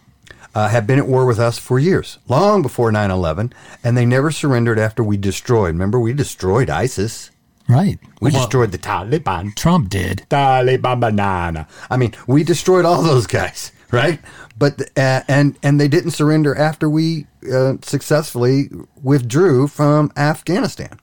uh, 0.56 0.68
have 0.70 0.86
been 0.86 1.00
at 1.00 1.08
war 1.08 1.26
with 1.26 1.40
us 1.40 1.58
for 1.58 1.80
years, 1.80 2.20
long 2.28 2.62
before 2.62 2.92
9 2.92 3.10
11, 3.10 3.54
and 3.84 3.98
they 3.98 4.06
never 4.06 4.30
surrendered 4.32 4.78
after 4.78 5.04
we 5.04 5.18
destroyed. 5.18 5.70
Remember, 5.74 6.00
we 6.00 6.14
destroyed 6.14 6.70
ISIS, 6.70 7.32
Right. 7.68 7.98
we 8.22 8.30
Well, 8.30 8.42
destroyed 8.42 8.72
the 8.74 8.78
Taliban. 8.78 9.56
Trump 9.56 9.90
did. 9.90 10.26
Taliban 10.30 11.00
banana. 11.00 11.66
I 11.90 11.96
mean, 11.98 12.14
we 12.28 12.44
destroyed 12.44 12.86
all 12.86 13.02
those 13.02 13.26
guys, 13.26 13.72
right? 13.94 14.20
But 14.58 14.82
uh, 14.98 15.22
and 15.28 15.58
and 15.64 15.80
they 15.80 15.88
didn't 15.88 16.12
surrender 16.12 16.56
after 16.56 16.90
we 16.90 17.28
uh, 17.54 17.74
successfully 17.82 18.70
withdrew 19.02 19.68
from 19.68 20.12
Afghanistan. 20.18 21.00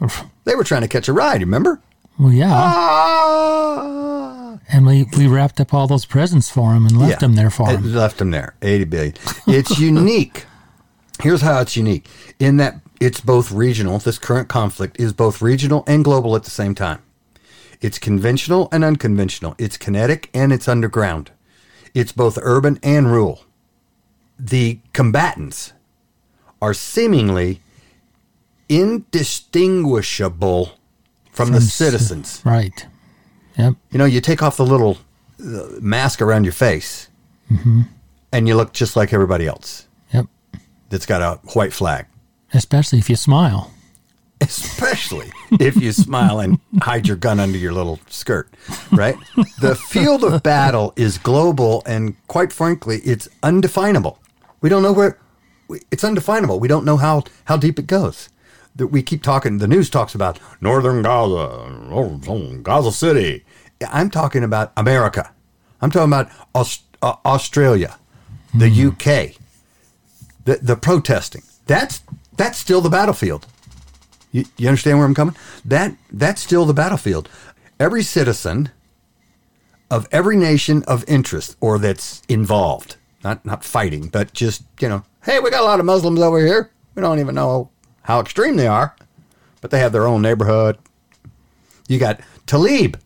They 0.44 0.54
were 0.54 0.62
trying 0.64 0.82
to 0.82 0.88
catch 0.88 1.08
a 1.08 1.12
ride, 1.12 1.40
remember? 1.40 1.80
Well, 2.20 2.30
yeah. 2.30 2.52
Ah! 2.52 4.26
And 4.68 4.86
we, 4.86 5.06
we 5.16 5.26
wrapped 5.26 5.60
up 5.60 5.72
all 5.74 5.86
those 5.86 6.06
presents 6.06 6.50
for 6.50 6.72
him 6.74 6.86
and 6.86 6.98
left 6.98 7.12
Yeah. 7.14 7.18
them 7.18 7.34
there 7.34 7.50
for 7.50 7.68
him. 7.68 7.92
left 7.92 8.18
them 8.18 8.30
there, 8.30 8.54
80 8.62 8.84
billion. 8.84 9.14
It's 9.46 9.78
unique. 9.92 10.44
Here's 11.20 11.40
how 11.40 11.60
it's 11.60 11.76
unique 11.76 12.06
in 12.38 12.58
that 12.58 12.80
it's 13.00 13.20
both 13.20 13.50
regional. 13.50 13.98
This 13.98 14.18
current 14.18 14.48
conflict 14.48 15.00
is 15.00 15.12
both 15.12 15.42
regional 15.42 15.82
and 15.86 16.04
global 16.04 16.36
at 16.36 16.44
the 16.44 16.50
same 16.50 16.74
time. 16.74 17.02
It's 17.80 17.98
conventional 17.98 18.68
and 18.72 18.84
unconventional. 18.84 19.54
It's 19.58 19.76
kinetic 19.76 20.30
and 20.32 20.52
it's 20.52 20.68
underground. 20.68 21.30
It's 21.96 22.12
both 22.12 22.38
urban 22.42 22.78
and 22.82 23.10
rural. 23.10 23.40
The 24.38 24.80
combatants 24.92 25.72
are 26.60 26.74
seemingly 26.74 27.62
indistinguishable 28.68 30.72
from, 31.32 31.52
the 31.52 31.54
From 31.54 31.62
c- 31.62 31.68
citizens. 31.84 32.42
Right. 32.44 32.86
Yep. 33.56 33.76
You 33.90 33.98
know, 33.98 34.04
you 34.04 34.20
take 34.20 34.42
off 34.42 34.58
the 34.58 34.66
little 34.66 34.98
mask 35.80 36.20
around 36.20 36.44
your 36.44 36.52
face, 36.52 37.08
mm-hmm. 37.50 37.82
and 38.30 38.46
you 38.46 38.56
look 38.56 38.74
just 38.74 38.94
like 38.96 39.14
everybody 39.14 39.46
else 39.46 39.86
Yep. 40.12 40.26
that's 40.90 41.06
got 41.06 41.22
a 41.22 41.40
white 41.54 41.72
flag. 41.72 42.04
Especially 42.52 42.98
if 42.98 43.08
you 43.08 43.16
smile. 43.16 43.72
Especially 44.40 45.30
if 45.58 45.76
you 45.76 45.92
smile 45.92 46.40
and 46.40 46.58
hide 46.82 47.06
your 47.08 47.16
gun 47.16 47.40
under 47.40 47.56
your 47.56 47.72
little 47.72 47.98
skirt, 48.08 48.48
right? 48.92 49.16
The 49.60 49.74
field 49.74 50.24
of 50.24 50.42
battle 50.42 50.92
is 50.94 51.16
global, 51.18 51.82
and 51.86 52.14
quite 52.28 52.52
frankly, 52.52 52.98
it's 53.04 53.28
undefinable. 53.42 54.18
We 54.60 54.68
don't 54.68 54.82
know 54.82 54.92
where. 54.92 55.18
It's 55.90 56.04
undefinable. 56.04 56.60
We 56.60 56.68
don't 56.68 56.84
know 56.84 56.96
how 56.98 57.24
how 57.46 57.56
deep 57.56 57.78
it 57.78 57.86
goes. 57.86 58.28
That 58.76 58.88
we 58.88 59.02
keep 59.02 59.22
talking. 59.22 59.56
The 59.58 59.66
news 59.68 59.88
talks 59.88 60.14
about 60.14 60.38
northern 60.60 61.02
Gaza, 61.02 62.60
Gaza 62.62 62.92
City. 62.92 63.44
I'm 63.90 64.10
talking 64.10 64.44
about 64.44 64.72
America. 64.76 65.32
I'm 65.80 65.90
talking 65.90 66.12
about 66.12 66.30
Aus- 66.54 66.82
uh, 67.02 67.14
Australia, 67.24 67.98
the 68.54 68.68
UK, 68.68 69.36
the 70.44 70.58
the 70.62 70.76
protesting. 70.76 71.42
That's 71.66 72.02
that's 72.36 72.58
still 72.58 72.82
the 72.82 72.90
battlefield. 72.90 73.46
You, 74.36 74.44
you 74.58 74.68
understand 74.68 74.98
where 74.98 75.06
I'm 75.06 75.14
coming? 75.14 75.34
That 75.64 75.96
that's 76.12 76.42
still 76.42 76.66
the 76.66 76.74
battlefield. 76.74 77.30
Every 77.80 78.02
citizen 78.02 78.68
of 79.90 80.06
every 80.12 80.36
nation 80.36 80.82
of 80.86 81.08
interest 81.08 81.56
or 81.58 81.78
that's 81.78 82.20
involved, 82.28 82.96
not 83.24 83.46
not 83.46 83.64
fighting, 83.64 84.08
but 84.08 84.34
just 84.34 84.64
you 84.78 84.90
know, 84.90 85.04
hey, 85.24 85.40
we 85.40 85.50
got 85.50 85.62
a 85.62 85.64
lot 85.64 85.80
of 85.80 85.86
Muslims 85.86 86.20
over 86.20 86.38
here. 86.38 86.70
We 86.94 87.00
don't 87.00 87.18
even 87.18 87.34
know 87.34 87.70
how 88.02 88.20
extreme 88.20 88.56
they 88.56 88.66
are, 88.66 88.94
but 89.62 89.70
they 89.70 89.78
have 89.78 89.92
their 89.92 90.06
own 90.06 90.20
neighborhood. 90.20 90.76
You 91.88 91.98
got 91.98 92.20
Talib 92.44 93.00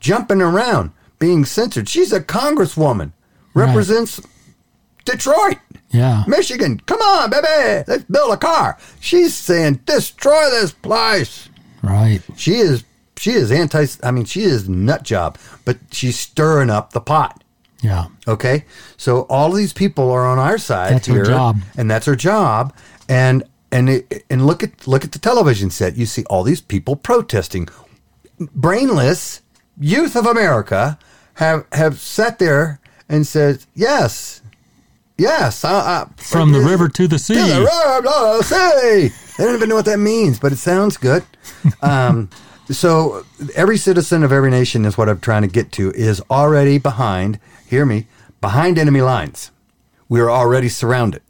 jumping 0.00 0.42
around, 0.42 0.90
being 1.20 1.44
censored. 1.44 1.88
She's 1.88 2.12
a 2.12 2.20
congresswoman, 2.20 3.12
represents 3.54 4.20
Detroit. 5.04 5.58
Yeah. 5.92 6.24
Michigan, 6.26 6.80
come 6.86 7.00
on, 7.00 7.30
baby, 7.30 7.84
let's 7.86 8.04
build 8.04 8.32
a 8.32 8.36
car. 8.36 8.78
She's 9.00 9.34
saying, 9.34 9.80
destroy 9.86 10.50
this 10.50 10.72
place. 10.72 11.48
Right. 11.82 12.20
She 12.36 12.54
is, 12.56 12.84
she 13.16 13.32
is 13.32 13.52
anti. 13.52 13.86
I 14.02 14.10
mean, 14.10 14.24
she 14.24 14.42
is 14.42 14.68
nut 14.68 15.02
job, 15.02 15.38
but 15.64 15.78
she's 15.90 16.18
stirring 16.18 16.70
up 16.70 16.92
the 16.92 17.00
pot. 17.00 17.42
Yeah. 17.82 18.06
Okay, 18.28 18.64
so 18.96 19.22
all 19.22 19.50
of 19.50 19.56
these 19.56 19.72
people 19.72 20.10
are 20.12 20.24
on 20.24 20.38
our 20.38 20.56
side 20.56 20.92
That's 20.94 21.08
her 21.08 21.24
job. 21.24 21.58
and 21.76 21.90
that's 21.90 22.06
her 22.06 22.14
job. 22.14 22.72
And 23.08 23.42
and 23.72 23.88
it, 23.90 24.24
and 24.30 24.46
look 24.46 24.62
at 24.62 24.86
look 24.86 25.04
at 25.04 25.10
the 25.12 25.18
television 25.18 25.68
set. 25.70 25.96
You 25.96 26.06
see 26.06 26.22
all 26.30 26.44
these 26.44 26.60
people 26.60 26.94
protesting. 26.94 27.68
Brainless 28.38 29.42
youth 29.78 30.14
of 30.16 30.26
America 30.26 30.98
have 31.34 31.66
have 31.72 31.98
sat 31.98 32.38
there 32.38 32.80
and 33.08 33.26
said, 33.26 33.64
"Yes, 33.74 34.41
yes." 35.22 35.64
I, 35.64 35.72
I, 35.72 36.06
From 36.16 36.52
the 36.52 36.60
river 36.60 36.88
to 36.88 37.08
the 37.08 37.18
sea. 37.18 37.34
to 37.34 37.40
the 37.40 37.60
river 37.60 38.02
to 38.02 38.36
the 38.38 38.42
sea. 38.42 39.14
They 39.38 39.44
don't 39.44 39.54
even 39.54 39.68
know 39.70 39.76
what 39.76 39.86
that 39.86 39.98
means, 39.98 40.38
but 40.38 40.52
it 40.52 40.58
sounds 40.58 40.96
good. 40.96 41.22
Um, 41.82 42.28
so 42.70 43.24
every 43.54 43.76
citizen 43.76 44.22
of 44.22 44.32
every 44.32 44.50
nation 44.50 44.84
is 44.84 44.96
what 44.96 45.08
I'm 45.08 45.20
trying 45.20 45.42
to 45.42 45.48
get 45.48 45.72
to 45.72 45.90
is 45.92 46.22
already 46.30 46.78
behind. 46.78 47.38
Hear 47.66 47.84
me, 47.84 48.06
behind 48.40 48.78
enemy 48.78 49.02
lines. 49.02 49.50
We 50.08 50.20
are 50.20 50.30
already 50.30 50.68
surrounded. 50.68 51.22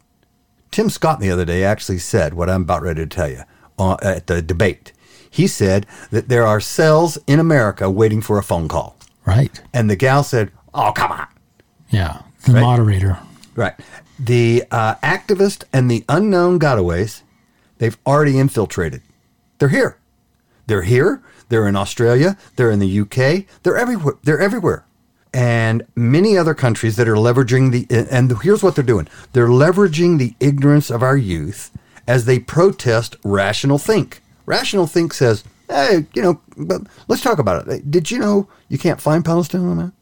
Tim 0.71 0.89
Scott 0.91 1.21
the 1.21 1.31
other 1.31 1.45
day 1.45 1.65
actually 1.65 1.99
said 1.99 2.35
what 2.35 2.49
I'm 2.51 2.63
about 2.63 2.83
ready 2.83 3.03
to 3.03 3.07
tell 3.07 3.29
you 3.31 3.43
uh, 3.79 3.97
at 4.03 4.27
the 4.27 4.43
debate. 4.43 4.93
He 5.31 5.47
said 5.47 5.87
that 6.11 6.29
there 6.29 6.47
are 6.47 6.61
cells 6.61 7.19
in 7.27 7.39
America 7.41 7.91
waiting 7.91 8.21
for 8.21 8.39
a 8.39 8.43
phone 8.43 8.69
call. 8.69 8.97
Right. 9.25 9.61
And 9.73 9.89
the 9.89 9.97
gal 9.97 10.23
said, 10.25 10.51
Oh, 10.75 10.93
come 10.95 11.13
on. 11.13 11.27
Yeah. 11.91 12.23
The 12.47 12.53
Right. 12.55 12.61
moderator. 12.61 13.19
Right. 13.55 13.75
The 14.19 14.65
uh, 14.71 14.95
activist 14.97 15.65
and 15.73 15.91
the 15.91 16.05
unknown 16.09 16.59
gotaways, 16.59 17.23
they've 17.79 17.99
already 18.07 18.39
infiltrated. 18.39 19.03
They're 19.59 19.69
here. 19.69 19.99
They're 20.67 20.83
here. 20.83 21.23
They're 21.49 21.69
in 21.69 21.77
Australia. 21.77 22.39
They're 22.57 22.71
in 22.71 22.79
the 22.79 23.01
UK. 23.01 23.45
They're 23.63 23.77
everywhere. 23.77 24.15
They're 24.23 24.41
everywhere. 24.41 24.87
And 25.35 25.87
many 25.95 26.37
other 26.37 26.55
countries 26.55 26.97
that 26.97 27.09
are 27.09 27.15
leveraging 27.15 27.73
the, 27.73 28.07
and 28.11 28.33
here's 28.43 28.63
what 28.63 28.75
they're 28.75 28.85
doing 28.85 29.09
they're 29.33 29.49
leveraging 29.49 30.19
the 30.19 30.35
ignorance 30.41 30.91
of 30.91 31.03
our 31.03 31.17
youth 31.17 31.71
as 32.07 32.25
they 32.25 32.39
protest 32.39 33.17
rational 33.25 33.79
think. 33.79 34.21
Rational 34.45 34.87
think 34.87 35.15
says, 35.15 35.45
hey, 35.69 36.07
you 36.15 36.23
know, 36.23 36.41
but 36.57 36.83
let's 37.09 37.23
talk 37.23 37.39
about 37.39 37.67
it. 37.67 37.91
Did 37.91 38.11
you 38.11 38.19
know 38.19 38.49
you 38.69 38.79
can't 38.79 39.01
find 39.01 39.25
Palestine 39.25 39.67
on 39.67 39.79
that? 39.79 39.93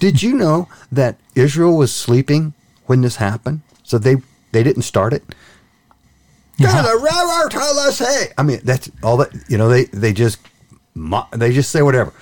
Did 0.00 0.22
you 0.22 0.34
know 0.34 0.68
that 0.90 1.18
Israel 1.34 1.76
was 1.76 1.94
sleeping 1.94 2.54
when 2.86 3.02
this 3.02 3.16
happened? 3.16 3.60
So 3.82 3.98
they 3.98 4.16
they 4.52 4.62
didn't 4.62 4.82
start 4.82 5.12
it. 5.12 5.22
"Yeah, 6.58 6.82
the 6.82 6.96
railroad 6.96 7.50
told 7.50 7.78
us 7.78 7.98
hey." 7.98 8.32
I 8.38 8.42
mean, 8.42 8.60
that's 8.64 8.90
all 9.02 9.16
that 9.18 9.30
you 9.48 9.58
know. 9.58 9.68
They 9.68 9.84
they 9.84 10.12
just 10.12 10.38
they 11.32 11.52
just 11.52 11.70
say 11.70 11.82
whatever. 11.82 12.12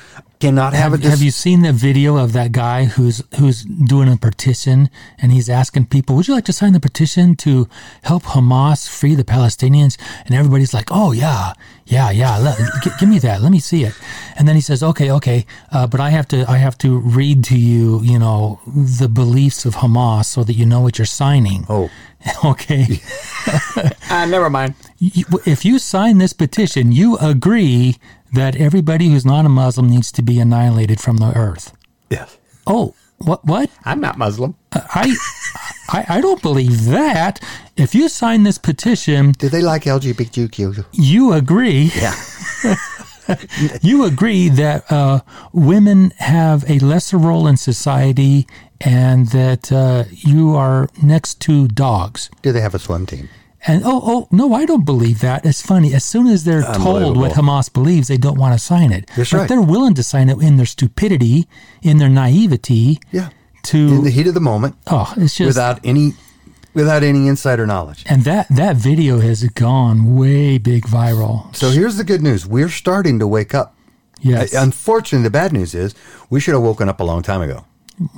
Cannot 0.44 0.74
have, 0.74 0.82
Have, 0.82 0.92
a 0.92 0.98
dis- 0.98 1.10
have 1.10 1.22
you 1.22 1.30
seen 1.30 1.62
the 1.62 1.72
video 1.72 2.18
of 2.18 2.34
that 2.34 2.52
guy 2.52 2.84
who's 2.84 3.22
who's 3.38 3.64
doing 3.64 4.12
a 4.12 4.18
petition 4.18 4.90
and 5.18 5.32
he's 5.32 5.48
asking 5.48 5.86
people, 5.86 6.16
"Would 6.16 6.28
you 6.28 6.34
like 6.34 6.44
to 6.44 6.52
sign 6.52 6.74
the 6.74 6.80
petition 6.80 7.34
to 7.36 7.66
help 8.02 8.24
Hamas 8.24 8.86
free 8.86 9.14
the 9.14 9.24
Palestinians?" 9.24 9.96
And 10.26 10.34
everybody's 10.34 10.74
like, 10.74 10.90
"Oh 10.90 11.12
yeah, 11.12 11.54
yeah, 11.86 12.10
yeah. 12.10 12.36
Let, 12.36 12.58
g- 12.82 12.90
give 13.00 13.08
me 13.08 13.18
that. 13.20 13.40
Let 13.40 13.52
me 13.52 13.58
see 13.58 13.84
it." 13.84 13.94
And 14.36 14.46
then 14.46 14.54
he 14.54 14.60
says, 14.60 14.82
"Okay, 14.82 15.10
okay, 15.12 15.46
uh, 15.72 15.86
but 15.86 15.98
I 15.98 16.10
have 16.10 16.28
to 16.28 16.44
I 16.46 16.58
have 16.58 16.76
to 16.84 16.98
read 16.98 17.42
to 17.44 17.56
you, 17.56 18.02
you 18.02 18.18
know, 18.18 18.60
the 18.66 19.08
beliefs 19.08 19.64
of 19.64 19.76
Hamas 19.76 20.26
so 20.26 20.44
that 20.44 20.52
you 20.52 20.66
know 20.66 20.80
what 20.82 20.98
you're 20.98 21.06
signing." 21.06 21.64
Oh, 21.70 21.88
okay. 22.44 23.00
ah, 24.10 24.26
never 24.28 24.50
mind. 24.50 24.74
If 25.00 25.64
you 25.64 25.78
sign 25.78 26.18
this 26.18 26.34
petition, 26.34 26.92
you 26.92 27.16
agree 27.16 27.96
that 28.34 28.56
everybody 28.56 29.08
who's 29.08 29.24
not 29.24 29.44
a 29.46 29.48
Muslim 29.48 29.88
needs 29.88 30.12
to 30.12 30.22
be 30.22 30.38
annihilated 30.40 31.00
from 31.00 31.16
the 31.18 31.32
earth. 31.36 31.72
Yes, 32.10 32.36
Oh, 32.66 32.94
what? 33.18 33.44
What? 33.44 33.70
I'm 33.84 34.00
not 34.00 34.16
Muslim. 34.18 34.54
I, 34.72 35.14
I, 35.88 36.04
I 36.08 36.20
don't 36.20 36.40
believe 36.42 36.86
that. 36.86 37.40
If 37.76 37.94
you 37.94 38.08
sign 38.08 38.42
this 38.42 38.58
petition, 38.58 39.32
Do 39.32 39.48
they 39.48 39.62
like 39.62 39.84
LGBTQ? 39.84 40.86
you 40.92 41.32
agree. 41.32 41.90
Yeah. 41.94 42.14
You 43.80 44.04
agree 44.04 44.50
that 44.50 44.84
uh, 44.92 45.20
women 45.52 46.10
have 46.18 46.62
a 46.68 46.78
lesser 46.80 47.16
role 47.16 47.46
in 47.46 47.56
society, 47.56 48.46
and 48.82 49.28
that 49.28 49.72
uh, 49.72 50.04
you 50.10 50.54
are 50.54 50.90
next 51.02 51.40
to 51.42 51.66
dogs. 51.66 52.28
Do 52.42 52.52
they 52.52 52.60
have 52.60 52.74
a 52.74 52.78
swim 52.78 53.06
team? 53.06 53.30
And 53.66 53.82
oh, 53.84 54.00
oh, 54.04 54.28
no, 54.30 54.52
I 54.52 54.66
don't 54.66 54.84
believe 54.84 55.20
that. 55.20 55.46
It's 55.46 55.62
funny. 55.62 55.94
As 55.94 56.04
soon 56.04 56.26
as 56.26 56.44
they're 56.44 56.62
told 56.74 57.16
what 57.16 57.32
Hamas 57.32 57.72
believes, 57.72 58.08
they 58.08 58.18
don't 58.18 58.38
want 58.38 58.52
to 58.52 58.58
sign 58.58 58.92
it. 58.92 59.10
That's 59.16 59.30
but 59.30 59.38
right. 59.38 59.48
they're 59.48 59.62
willing 59.62 59.94
to 59.94 60.02
sign 60.02 60.28
it 60.28 60.38
in 60.40 60.56
their 60.56 60.66
stupidity, 60.66 61.48
in 61.82 61.98
their 61.98 62.10
naivety. 62.10 63.00
Yeah. 63.10 63.30
To 63.64 63.78
In 63.78 64.04
the 64.04 64.10
heat 64.10 64.26
of 64.26 64.34
the 64.34 64.40
moment, 64.40 64.76
oh, 64.88 65.14
it's 65.16 65.36
just 65.36 65.46
without 65.46 65.80
any 65.84 66.12
without 66.74 67.02
any 67.02 67.28
insider 67.28 67.66
knowledge. 67.66 68.04
and 68.06 68.22
that 68.24 68.46
that 68.50 68.76
video 68.76 69.20
has 69.20 69.42
gone 69.44 70.16
way 70.16 70.58
big 70.58 70.84
viral. 70.84 71.54
So 71.56 71.70
here's 71.70 71.96
the 71.96 72.04
good 72.04 72.20
news: 72.20 72.46
we're 72.46 72.68
starting 72.68 73.18
to 73.20 73.26
wake 73.26 73.54
up. 73.54 73.74
Yes, 74.20 74.54
uh, 74.54 74.60
Unfortunately, 74.60 75.22
the 75.22 75.30
bad 75.30 75.54
news 75.54 75.74
is 75.74 75.94
we 76.28 76.40
should 76.40 76.52
have 76.52 76.62
woken 76.62 76.90
up 76.90 77.00
a 77.00 77.04
long 77.04 77.22
time 77.22 77.40
ago. 77.40 77.64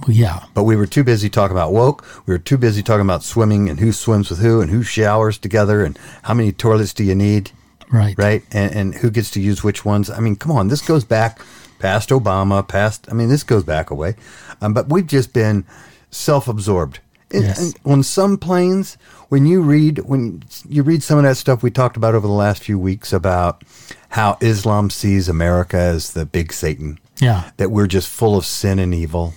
Yeah, 0.09 0.45
But 0.55 0.65
we 0.65 0.77
were 0.77 0.87
too 0.87 1.05
busy 1.05 1.29
talking 1.29 1.57
about 1.57 1.73
woke. 1.73 2.05
We 2.27 2.33
were 2.33 2.39
too 2.39 2.57
busy 2.57 2.83
talking 2.83 3.05
about 3.05 3.23
swimming 3.23 3.69
and 3.69 3.79
who 3.79 3.93
swims 3.93 4.31
with 4.31 4.39
who 4.39 4.61
and 4.61 4.71
who 4.71 4.83
showers 4.83 5.39
together 5.39 5.85
and 5.85 5.99
how 6.23 6.35
many 6.35 6.53
toilets 6.53 6.95
do 6.95 7.05
you 7.05 7.15
need, 7.15 7.51
right, 7.93 8.15
right? 8.17 8.43
And, 8.53 8.75
and 8.75 8.95
who 8.95 9.11
gets 9.11 9.31
to 9.33 9.41
use 9.41 9.63
which 9.63 9.85
ones. 9.85 10.09
I 10.09 10.21
mean, 10.21 10.37
come 10.37 10.53
on, 10.53 10.69
this 10.69 10.81
goes 10.81 11.05
back 11.05 11.41
past 11.79 12.09
Obama, 12.09 12.67
past, 12.67 13.07
I 13.11 13.15
mean, 13.15 13.29
this 13.29 13.43
goes 13.43 13.65
back 13.65 13.91
away. 13.91 14.15
Um, 14.61 14.73
but 14.73 14.89
we've 14.89 15.07
just 15.07 15.33
been 15.33 15.65
self 16.11 16.49
absorbed. 16.49 17.01
Yes. 17.33 17.75
on 17.85 18.05
some 18.05 18.39
planes, 18.39 18.97
when 19.29 19.47
you 19.47 19.61
read 19.61 19.99
when 20.01 20.45
you 20.69 20.85
read 20.85 21.03
some 21.03 21.19
of 21.19 21.25
that 21.25 21.37
stuff 21.37 21.61
we 21.61 21.73
talked 21.73 21.97
about 21.97 22.15
over 22.15 22.27
the 22.27 22.33
last 22.33 22.63
few 22.63 22.79
weeks 22.79 23.13
about 23.13 23.65
how 24.11 24.39
Islam 24.41 24.91
sees 24.91 25.29
America 25.29 25.77
as 25.77 26.13
the 26.13 26.25
big 26.25 26.53
Satan, 26.53 27.01
Yeah, 27.19 27.51
that 27.57 27.73
we're 27.73 27.89
just 27.89 28.09
full 28.09 28.37
of 28.37 28.47
sin 28.47 28.79
and 28.79 28.95
evil. 28.95 29.35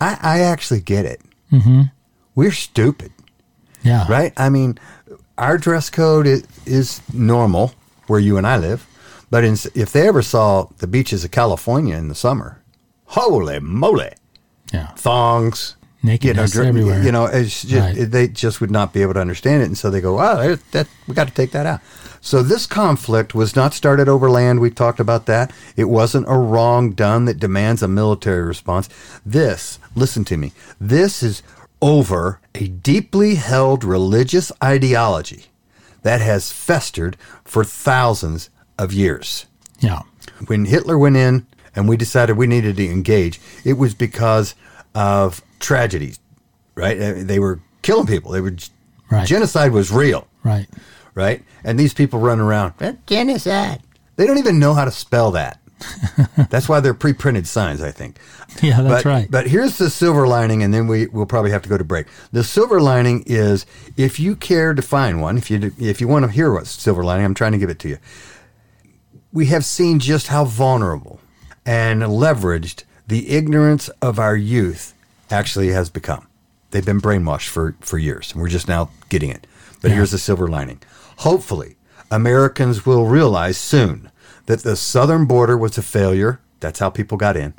I, 0.00 0.18
I 0.22 0.40
actually 0.40 0.80
get 0.80 1.04
it. 1.04 1.20
Mm-hmm. 1.52 1.82
We're 2.34 2.52
stupid, 2.52 3.12
yeah, 3.82 4.06
right? 4.10 4.32
I 4.36 4.48
mean, 4.48 4.78
our 5.36 5.58
dress 5.58 5.90
code 5.90 6.26
is, 6.26 6.44
is 6.64 7.00
normal 7.12 7.72
where 8.06 8.20
you 8.20 8.36
and 8.38 8.46
I 8.46 8.56
live, 8.56 8.86
but 9.30 9.44
in, 9.44 9.54
if 9.74 9.92
they 9.92 10.06
ever 10.08 10.22
saw 10.22 10.66
the 10.78 10.86
beaches 10.86 11.24
of 11.24 11.30
California 11.32 11.96
in 11.96 12.08
the 12.08 12.14
summer, 12.14 12.62
holy 13.06 13.58
moly, 13.60 14.12
yeah, 14.72 14.86
thongs, 14.96 15.76
nakedness 16.02 16.52
dr- 16.52 16.66
everywhere. 16.68 17.02
You 17.02 17.12
know, 17.12 17.26
it's 17.26 17.62
just, 17.64 17.98
Right. 17.98 18.10
they 18.10 18.28
just 18.28 18.60
would 18.60 18.70
not 18.70 18.92
be 18.92 19.02
able 19.02 19.14
to 19.14 19.20
understand 19.20 19.62
it, 19.62 19.66
and 19.66 19.76
so 19.76 19.90
they 19.90 20.00
go, 20.00 20.14
"Wow, 20.14 20.36
that, 20.36 20.70
that 20.70 20.86
we 21.08 21.14
got 21.14 21.28
to 21.28 21.34
take 21.34 21.50
that 21.52 21.66
out." 21.66 21.80
So 22.20 22.42
this 22.42 22.66
conflict 22.66 23.34
was 23.34 23.56
not 23.56 23.72
started 23.74 24.08
over 24.08 24.30
land. 24.30 24.60
We 24.60 24.70
talked 24.70 25.00
about 25.00 25.26
that. 25.26 25.52
It 25.76 25.84
wasn't 25.84 26.26
a 26.28 26.36
wrong 26.36 26.92
done 26.92 27.24
that 27.24 27.38
demands 27.38 27.82
a 27.82 27.88
military 27.88 28.42
response. 28.42 28.88
This, 29.24 29.78
listen 29.94 30.24
to 30.26 30.36
me, 30.36 30.52
this 30.80 31.22
is 31.22 31.42
over 31.80 32.40
a 32.54 32.68
deeply 32.68 33.36
held 33.36 33.84
religious 33.84 34.52
ideology 34.62 35.46
that 36.02 36.20
has 36.20 36.52
festered 36.52 37.16
for 37.44 37.64
thousands 37.64 38.50
of 38.78 38.92
years 38.92 39.46
yeah, 39.80 40.02
when 40.46 40.66
Hitler 40.66 40.98
went 40.98 41.16
in 41.16 41.46
and 41.74 41.88
we 41.88 41.96
decided 41.96 42.36
we 42.36 42.46
needed 42.46 42.76
to 42.76 42.86
engage, 42.86 43.40
it 43.64 43.74
was 43.74 43.94
because 43.94 44.54
of 44.94 45.42
tragedies, 45.58 46.18
right? 46.74 46.94
They 46.98 47.38
were 47.38 47.60
killing 47.82 48.06
people. 48.06 48.32
They 48.32 48.40
were 48.40 48.54
Right. 49.10 49.26
genocide 49.26 49.72
was 49.72 49.90
real, 49.90 50.28
right, 50.44 50.68
right? 51.14 51.42
And 51.64 51.78
these 51.78 51.94
people 51.94 52.18
run 52.20 52.40
around 52.40 52.74
"That's 52.78 52.98
genocide. 53.06 53.80
They 54.16 54.26
don't 54.26 54.38
even 54.38 54.58
know 54.58 54.74
how 54.74 54.84
to 54.84 54.90
spell 54.90 55.30
that. 55.32 55.58
That's 56.50 56.68
why 56.68 56.80
they're 56.80 56.92
pre-printed 56.92 57.46
signs, 57.46 57.80
I 57.80 57.90
think. 57.90 58.18
yeah. 58.60 58.82
That's 58.82 59.02
but, 59.02 59.08
right. 59.08 59.30
But 59.30 59.46
here's 59.46 59.78
the 59.78 59.88
silver 59.88 60.26
lining, 60.28 60.62
and 60.62 60.74
then 60.74 60.86
we 60.88 61.06
will 61.06 61.24
probably 61.24 61.52
have 61.52 61.62
to 61.62 61.70
go 61.70 61.78
to 61.78 61.84
break. 61.84 62.06
The 62.32 62.44
silver 62.44 62.82
lining 62.82 63.22
is 63.26 63.64
if 63.96 64.20
you 64.20 64.36
care 64.36 64.74
to 64.74 64.82
find 64.82 65.22
one, 65.22 65.38
if 65.38 65.50
you 65.50 65.72
if 65.78 66.00
you 66.00 66.06
want 66.08 66.26
to 66.26 66.30
hear 66.30 66.52
what's 66.52 66.70
silver 66.70 67.02
lining, 67.02 67.24
I'm 67.24 67.34
trying 67.34 67.52
to 67.52 67.58
give 67.58 67.70
it 67.70 67.78
to 67.80 67.88
you. 67.88 67.98
We 69.32 69.46
have 69.46 69.64
seen 69.64 70.00
just 70.00 70.26
how 70.26 70.44
vulnerable 70.44 71.20
and 71.64 72.02
leveraged 72.02 72.84
the 73.06 73.30
ignorance 73.30 73.88
of 74.02 74.18
our 74.18 74.36
youth 74.36 74.92
actually 75.30 75.68
has 75.68 75.88
become. 75.88 76.26
They've 76.72 76.84
been 76.84 77.00
brainwashed 77.00 77.48
for, 77.48 77.74
for 77.80 77.96
years, 77.98 78.32
and 78.32 78.40
we're 78.42 78.48
just 78.48 78.68
now 78.68 78.90
getting 79.08 79.30
it. 79.30 79.46
But 79.80 79.90
Yeah. 79.90 79.96
here's 79.96 80.10
the 80.10 80.18
silver 80.18 80.46
lining. 80.48 80.82
Hopefully, 81.20 81.76
Americans 82.10 82.86
will 82.86 83.06
realize 83.06 83.58
soon 83.58 84.10
that 84.46 84.62
the 84.62 84.74
southern 84.76 85.26
border 85.26 85.56
was 85.56 85.76
a 85.78 85.82
failure. 85.82 86.40
That's 86.60 86.78
how 86.78 86.90
people 86.90 87.18
got 87.18 87.36
in. 87.36 87.54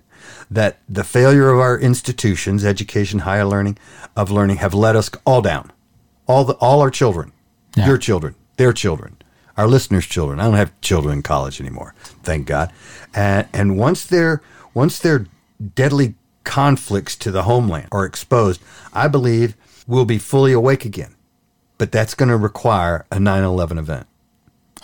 That 0.49 0.79
the 0.89 1.03
failure 1.03 1.49
of 1.49 1.59
our 1.59 1.77
institutions, 1.79 2.65
education, 2.65 3.19
higher 3.19 3.45
learning, 3.45 3.77
of 4.15 4.31
learning, 4.31 4.57
have 4.57 4.73
let 4.73 4.95
us 4.95 5.09
all 5.25 5.41
down. 5.41 5.71
All 6.27 6.43
the 6.43 6.53
all 6.55 6.81
our 6.81 6.89
children, 6.91 7.31
Yeah. 7.75 7.87
your 7.87 7.97
children, 7.97 8.35
their 8.57 8.73
children, 8.73 9.17
our 9.57 9.67
listeners' 9.67 10.05
children. 10.05 10.39
I 10.39 10.45
don't 10.45 10.55
have 10.55 10.79
children 10.81 11.15
in 11.17 11.21
college 11.23 11.59
anymore, 11.61 11.93
thank 12.23 12.47
God. 12.47 12.71
And 13.13 13.47
and 13.53 13.77
once 13.77 14.05
their 14.05 14.41
once 14.73 14.99
their 14.99 15.25
deadly 15.75 16.15
conflicts 16.43 17.15
to 17.17 17.31
the 17.31 17.43
homeland 17.43 17.87
are 17.91 18.05
exposed, 18.05 18.59
I 18.93 19.07
believe 19.07 19.55
we'll 19.87 20.05
be 20.05 20.17
fully 20.17 20.51
awake 20.53 20.83
again. 20.85 21.15
But 21.81 21.91
that's 21.91 22.13
going 22.13 22.29
to 22.29 22.37
require 22.37 23.07
a 23.11 23.17
9/11 23.17 23.79
event. 23.79 24.05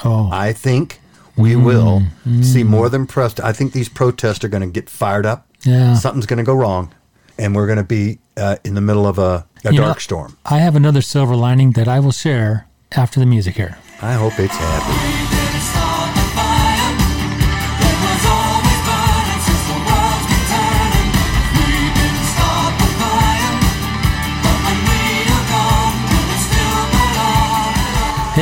oh, 0.03 0.31
I 0.33 0.51
think 0.51 0.99
we 1.37 1.55
will 1.55 2.01
see 2.41 2.63
more 2.63 2.89
than 2.89 3.05
pressed. 3.05 3.39
I 3.39 3.53
think 3.53 3.73
these 3.73 3.87
protests 3.87 4.43
are 4.43 4.47
going 4.47 4.63
to 4.63 4.73
get 4.81 4.89
fired 4.89 5.23
up. 5.23 5.45
Yeah. 5.61 5.93
Something's 5.93 6.25
going 6.25 6.39
to 6.39 6.43
go 6.43 6.55
wrong, 6.55 6.91
and 7.37 7.55
we're 7.55 7.67
going 7.67 7.77
to 7.77 7.83
be 7.83 8.17
uh, 8.35 8.55
in 8.63 8.73
the 8.73 8.81
middle 8.81 9.05
of 9.05 9.19
a, 9.19 9.45
a 9.63 9.71
You 9.73 9.79
know, 9.79 9.85
dark 9.85 10.01
storm. 10.01 10.37
I 10.43 10.57
have 10.57 10.75
another 10.75 11.03
silver 11.03 11.35
lining 11.35 11.73
that 11.73 11.87
I 11.87 11.99
will 11.99 12.11
share 12.11 12.65
after 12.93 13.19
the 13.19 13.27
music 13.27 13.57
here. 13.57 13.77
I 14.01 14.13
hope 14.13 14.39
it's 14.39 14.55
happy. 14.55 15.36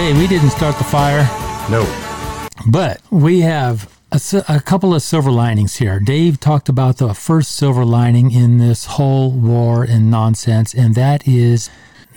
Hey, 0.05 0.13
we 0.13 0.27
didn't 0.27 0.51
start 0.51 0.77
the 0.77 0.83
fire. 0.83 1.23
No. 1.67 1.83
But 2.67 3.01
we 3.09 3.39
have 3.39 3.91
a, 4.11 4.21
a 4.47 4.59
couple 4.59 4.93
of 4.93 5.01
silver 5.01 5.31
linings 5.31 5.77
here. 5.77 5.99
Dave 5.99 6.39
talked 6.39 6.69
about 6.69 6.97
the 6.97 7.15
first 7.15 7.53
silver 7.55 7.83
lining 7.83 8.29
in 8.29 8.59
this 8.59 8.85
whole 8.85 9.31
war 9.31 9.83
and 9.83 10.11
nonsense, 10.11 10.75
and 10.75 10.93
that 10.93 11.27
is 11.27 11.71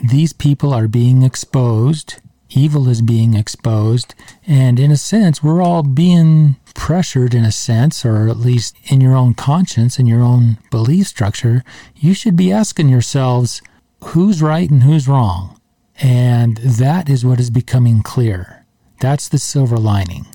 these 0.07 0.35
people 0.35 0.75
are 0.75 0.87
being 0.87 1.23
exposed. 1.23 2.17
Evil 2.51 2.91
is 2.91 3.01
being 3.01 3.33
exposed. 3.33 4.15
And 4.47 4.79
in 4.79 4.91
a 4.91 4.99
sense, 4.99 5.43
we're 5.43 5.63
all 5.63 5.83
being 5.83 6.57
pressured, 6.75 7.33
in 7.33 7.47
a 7.47 7.51
sense, 7.51 8.05
or 8.05 8.29
at 8.29 8.37
least 8.37 8.77
in 8.85 9.01
your 9.01 9.15
own 9.17 9.33
conscience 9.33 9.99
and 9.99 10.07
your 10.07 10.21
own 10.21 10.59
belief 10.71 11.07
structure. 11.07 11.65
You 11.97 12.13
should 12.13 12.37
be 12.37 12.53
asking 12.53 12.91
yourselves 12.91 13.63
who's 14.05 14.43
right 14.43 14.69
and 14.69 14.83
who's 14.83 15.09
wrong. 15.09 15.58
And 16.01 16.59
that 16.59 17.09
is 17.09 17.25
what 17.25 17.41
is 17.41 17.51
becoming 17.51 18.03
clear. 18.03 18.65
That's 19.01 19.29
the 19.29 19.39
silver 19.39 19.77
lining 19.77 20.27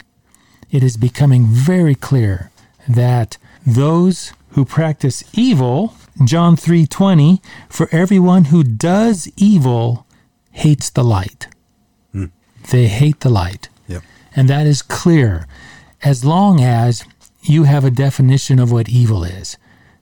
it 0.73 0.83
is 0.83 0.97
becoming 0.97 1.45
very 1.45 1.93
clear 1.93 2.49
that 2.89 3.37
those 3.65 4.33
who 4.49 4.65
practice 4.65 5.23
evil 5.33 5.93
John 6.25 6.55
3:20 6.57 7.41
for 7.69 7.87
everyone 7.91 8.45
who 8.45 8.63
does 8.63 9.29
evil 9.37 10.05
hates 10.51 10.89
the 10.89 11.03
light. 11.03 11.47
they 12.71 12.87
hate 12.87 13.19
the 13.19 13.29
light. 13.29 13.69
Yep. 13.87 14.03
And 14.35 14.49
that 14.49 14.65
is 14.65 14.81
clear 14.81 15.47
as 16.01 16.23
long 16.23 16.61
as 16.61 17.03
you 17.41 17.63
have 17.63 17.83
a 17.83 17.91
definition 17.91 18.57
of 18.57 18.71
what 18.71 18.87
evil 18.89 19.23
is. 19.23 19.57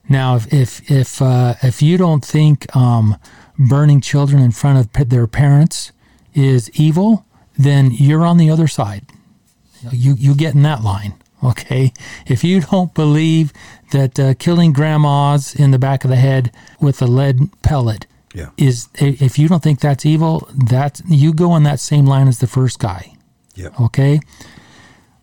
Now, 0.08 0.36
if 0.36 0.52
if 0.52 0.90
if, 0.90 1.20
uh, 1.20 1.54
if 1.62 1.82
you 1.82 1.98
don't 1.98 2.24
think 2.24 2.56
um, 2.76 3.16
burning 3.58 4.00
children 4.00 4.42
in 4.42 4.50
front 4.52 4.78
of 4.78 5.08
their 5.10 5.26
parents 5.26 5.92
is 6.34 6.70
evil, 6.70 7.24
then 7.58 7.90
you're 7.92 8.24
on 8.24 8.38
the 8.38 8.50
other 8.50 8.66
side. 8.68 9.04
You 9.90 10.14
you 10.14 10.34
get 10.34 10.54
in 10.54 10.62
that 10.62 10.82
line, 10.82 11.14
okay? 11.42 11.92
If 12.26 12.44
you 12.44 12.60
don't 12.60 12.94
believe 12.94 13.52
that 13.90 14.18
uh, 14.18 14.34
killing 14.34 14.72
grandmas 14.72 15.54
in 15.54 15.70
the 15.72 15.78
back 15.78 16.04
of 16.04 16.10
the 16.10 16.16
head 16.16 16.50
with 16.80 17.02
a 17.02 17.06
lead 17.06 17.38
pellet 17.62 18.06
Yeah. 18.34 18.50
is, 18.56 18.88
if 18.94 19.38
you 19.38 19.48
don't 19.48 19.62
think 19.62 19.80
that's 19.80 20.06
evil, 20.06 20.48
that's 20.54 21.02
you 21.06 21.34
go 21.34 21.50
on 21.50 21.64
that 21.64 21.80
same 21.80 22.06
line 22.06 22.28
as 22.28 22.38
the 22.38 22.46
first 22.46 22.78
guy 22.78 23.12
Yep. 23.56 23.80
okay? 23.80 24.20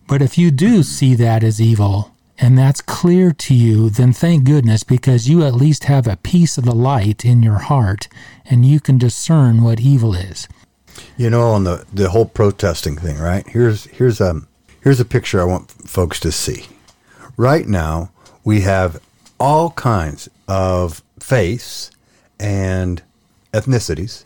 But 0.06 0.22
if 0.22 0.36
you 0.38 0.50
do 0.50 0.82
see 0.82 1.14
that 1.16 1.42
as 1.42 1.60
evil 1.60 2.09
and 2.40 2.56
that's 2.56 2.80
clear 2.80 3.32
to 3.32 3.54
you, 3.54 3.90
then 3.90 4.12
thank 4.12 4.44
goodness 4.44 4.82
because 4.82 5.28
you 5.28 5.44
at 5.44 5.54
least 5.54 5.84
have 5.84 6.06
a 6.06 6.16
piece 6.16 6.56
of 6.56 6.64
the 6.64 6.74
light 6.74 7.24
in 7.24 7.42
your 7.42 7.58
heart 7.58 8.08
and 8.46 8.64
you 8.64 8.80
can 8.80 8.96
discern 8.96 9.62
what 9.62 9.80
evil 9.80 10.14
is. 10.14 10.48
You 11.16 11.30
know, 11.30 11.50
on 11.50 11.64
the 11.64 11.84
the 11.92 12.10
whole 12.10 12.26
protesting 12.26 12.96
thing, 12.96 13.18
right? 13.18 13.46
Here's 13.46 13.84
here's 13.86 14.20
a 14.20 14.42
here's 14.80 15.00
a 15.00 15.04
picture 15.04 15.40
I 15.40 15.44
want 15.44 15.70
folks 15.70 16.18
to 16.20 16.32
see. 16.32 16.66
Right 17.36 17.66
now, 17.66 18.10
we 18.42 18.62
have 18.62 19.00
all 19.38 19.70
kinds 19.70 20.28
of 20.48 21.02
faiths 21.18 21.90
and 22.38 23.02
ethnicities 23.52 24.24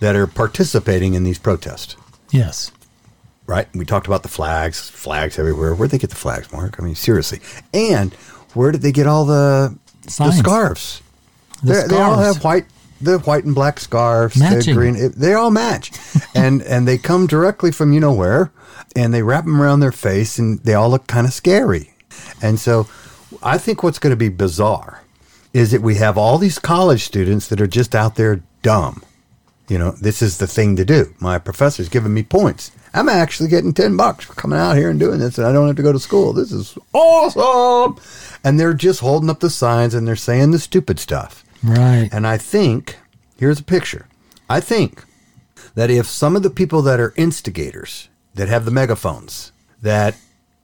that 0.00 0.16
are 0.16 0.26
participating 0.26 1.14
in 1.14 1.24
these 1.24 1.38
protests. 1.38 1.96
Yes. 2.30 2.70
Right? 3.48 3.66
We 3.74 3.84
talked 3.84 4.06
about 4.06 4.22
the 4.22 4.28
flags, 4.28 4.88
flags 4.90 5.38
everywhere. 5.38 5.74
Where'd 5.74 5.90
they 5.90 5.98
get 5.98 6.10
the 6.10 6.16
flags, 6.16 6.52
Mark? 6.52 6.76
I 6.78 6.84
mean, 6.84 6.94
seriously. 6.94 7.40
And 7.74 8.14
where 8.54 8.70
did 8.70 8.82
they 8.82 8.92
get 8.92 9.08
all 9.08 9.24
the 9.24 9.76
the 10.02 10.30
scarves? 10.32 11.02
The 11.64 11.72
They're- 11.72 11.88
They 11.88 11.96
all 12.00 12.18
have 12.18 12.44
white, 12.44 12.66
the 13.00 13.18
white 13.20 13.44
and 13.44 13.54
black 13.54 13.80
scarves, 13.80 14.36
Matching. 14.36 14.74
the 14.74 14.80
green. 14.80 14.94
it- 14.96 15.16
They 15.16 15.34
all 15.34 15.50
match, 15.50 15.90
and 16.36 16.62
and 16.62 16.86
they 16.86 16.98
come 16.98 17.26
directly 17.26 17.72
from 17.72 17.92
you 17.92 17.98
know 18.00 18.12
where, 18.12 18.52
and 18.94 19.12
they 19.12 19.22
wrap 19.22 19.44
them 19.44 19.60
around 19.60 19.80
their 19.80 19.92
face, 19.92 20.38
and 20.38 20.60
they 20.60 20.74
all 20.74 20.90
look 20.90 21.06
kind 21.08 21.26
of 21.26 21.32
scary. 21.32 21.94
And 22.42 22.60
so, 22.60 22.86
I 23.42 23.58
think 23.58 23.82
what's 23.82 23.98
going 23.98 24.12
to 24.12 24.16
be 24.16 24.28
bizarre 24.28 25.02
is 25.54 25.70
that 25.70 25.80
we 25.82 25.94
have 25.96 26.18
all 26.18 26.36
these 26.38 26.58
college 26.58 27.04
students 27.04 27.48
that 27.48 27.60
are 27.60 27.66
just 27.66 27.94
out 27.94 28.14
there 28.16 28.42
dumb 28.62 29.02
you 29.68 29.76
know, 29.78 29.90
this 30.00 30.22
is 30.22 30.38
the 30.38 30.46
thing 30.46 30.76
to 30.76 30.84
do. 30.84 31.14
My 31.20 31.38
professor's 31.38 31.90
giving 31.90 32.14
me 32.14 32.22
points. 32.22 32.70
I'm 32.94 33.08
actually 33.08 33.48
getting 33.48 33.72
10 33.72 33.96
bucks 33.96 34.24
for 34.24 34.34
coming 34.34 34.58
out 34.58 34.76
here 34.76 34.90
and 34.90 34.98
doing 34.98 35.18
this, 35.18 35.38
and 35.38 35.46
I 35.46 35.52
don't 35.52 35.66
have 35.66 35.76
to 35.76 35.82
go 35.82 35.92
to 35.92 35.98
school. 35.98 36.32
This 36.32 36.52
is 36.52 36.76
awesome. 36.92 37.98
And 38.44 38.58
they're 38.58 38.74
just 38.74 39.00
holding 39.00 39.30
up 39.30 39.40
the 39.40 39.50
signs 39.50 39.94
and 39.94 40.06
they're 40.06 40.16
saying 40.16 40.50
the 40.50 40.58
stupid 40.58 40.98
stuff. 40.98 41.44
Right. 41.62 42.08
And 42.12 42.26
I 42.26 42.38
think, 42.38 42.96
here's 43.36 43.60
a 43.60 43.64
picture. 43.64 44.06
I 44.48 44.60
think 44.60 45.04
that 45.74 45.90
if 45.90 46.06
some 46.06 46.36
of 46.36 46.42
the 46.42 46.50
people 46.50 46.82
that 46.82 47.00
are 47.00 47.14
instigators, 47.16 48.08
that 48.34 48.48
have 48.48 48.64
the 48.64 48.70
megaphones, 48.70 49.52
that 49.82 50.16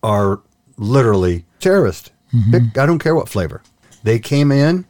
are 0.02 0.40
literally 0.76 1.44
terrorists, 1.60 2.10
mm-hmm. 2.32 2.50
pick, 2.50 2.78
I 2.78 2.86
don't 2.86 2.98
care 2.98 3.14
what 3.14 3.28
flavor, 3.28 3.62
they 4.02 4.18
came 4.18 4.50
in 4.52 4.86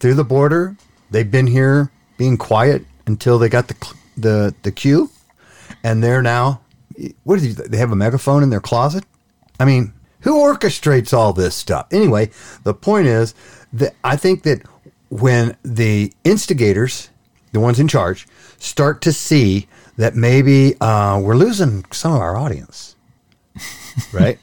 through 0.00 0.14
the 0.14 0.24
border, 0.24 0.76
they've 1.10 1.30
been 1.30 1.46
here 1.46 1.90
being 2.18 2.36
quiet 2.36 2.84
until 3.06 3.38
they 3.38 3.48
got 3.48 3.68
the 3.68 3.94
the 4.16 4.54
the 4.62 4.72
queue, 4.72 5.10
and 5.84 6.02
they're 6.02 6.22
now, 6.22 6.60
what 7.24 7.38
is 7.38 7.58
it? 7.58 7.70
They 7.70 7.78
have 7.78 7.92
a 7.92 7.96
megaphone 7.96 8.42
in 8.42 8.50
their 8.50 8.60
closet. 8.60 9.04
I 9.58 9.64
mean, 9.64 9.92
who 10.20 10.36
orchestrates 10.36 11.12
all 11.12 11.32
this 11.32 11.54
stuff? 11.54 11.86
Anyway, 11.92 12.30
the 12.64 12.74
point 12.74 13.06
is 13.06 13.34
that 13.72 13.94
I 14.02 14.16
think 14.16 14.42
that 14.42 14.62
when 15.08 15.56
the 15.62 16.12
instigators, 16.24 17.10
the 17.52 17.60
ones 17.60 17.78
in 17.78 17.88
charge, 17.88 18.26
start 18.58 19.02
to 19.02 19.12
see 19.12 19.68
that 19.96 20.14
maybe 20.14 20.78
uh, 20.80 21.18
we're 21.20 21.36
losing 21.36 21.84
some 21.92 22.12
of 22.12 22.20
our 22.20 22.36
audience, 22.36 22.96
right? 24.12 24.38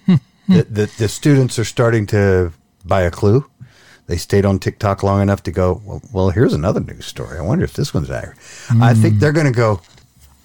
the, 0.48 0.64
the, 0.64 0.92
the 0.98 1.08
students 1.08 1.60
are 1.60 1.66
starting 1.66 2.06
to 2.08 2.54
buy 2.86 3.02
a 3.02 3.12
clue. 3.12 3.46
They 4.08 4.18
stayed 4.18 4.46
on 4.46 4.60
TikTok 4.60 5.02
long 5.04 5.22
enough 5.22 5.44
to 5.44 5.52
go, 5.52 5.82
well, 5.86 6.02
well 6.12 6.30
here's 6.30 6.54
another 6.54 6.82
news 6.82 7.06
story. 7.06 7.38
I 7.38 7.42
wonder 7.42 7.64
if 7.64 7.74
this 7.74 7.94
one's 7.94 8.10
accurate. 8.10 8.38
I 8.82 8.94
think 8.94 9.20
they're 9.20 9.32
going 9.32 9.46
to 9.46 9.58
go, 9.58 9.82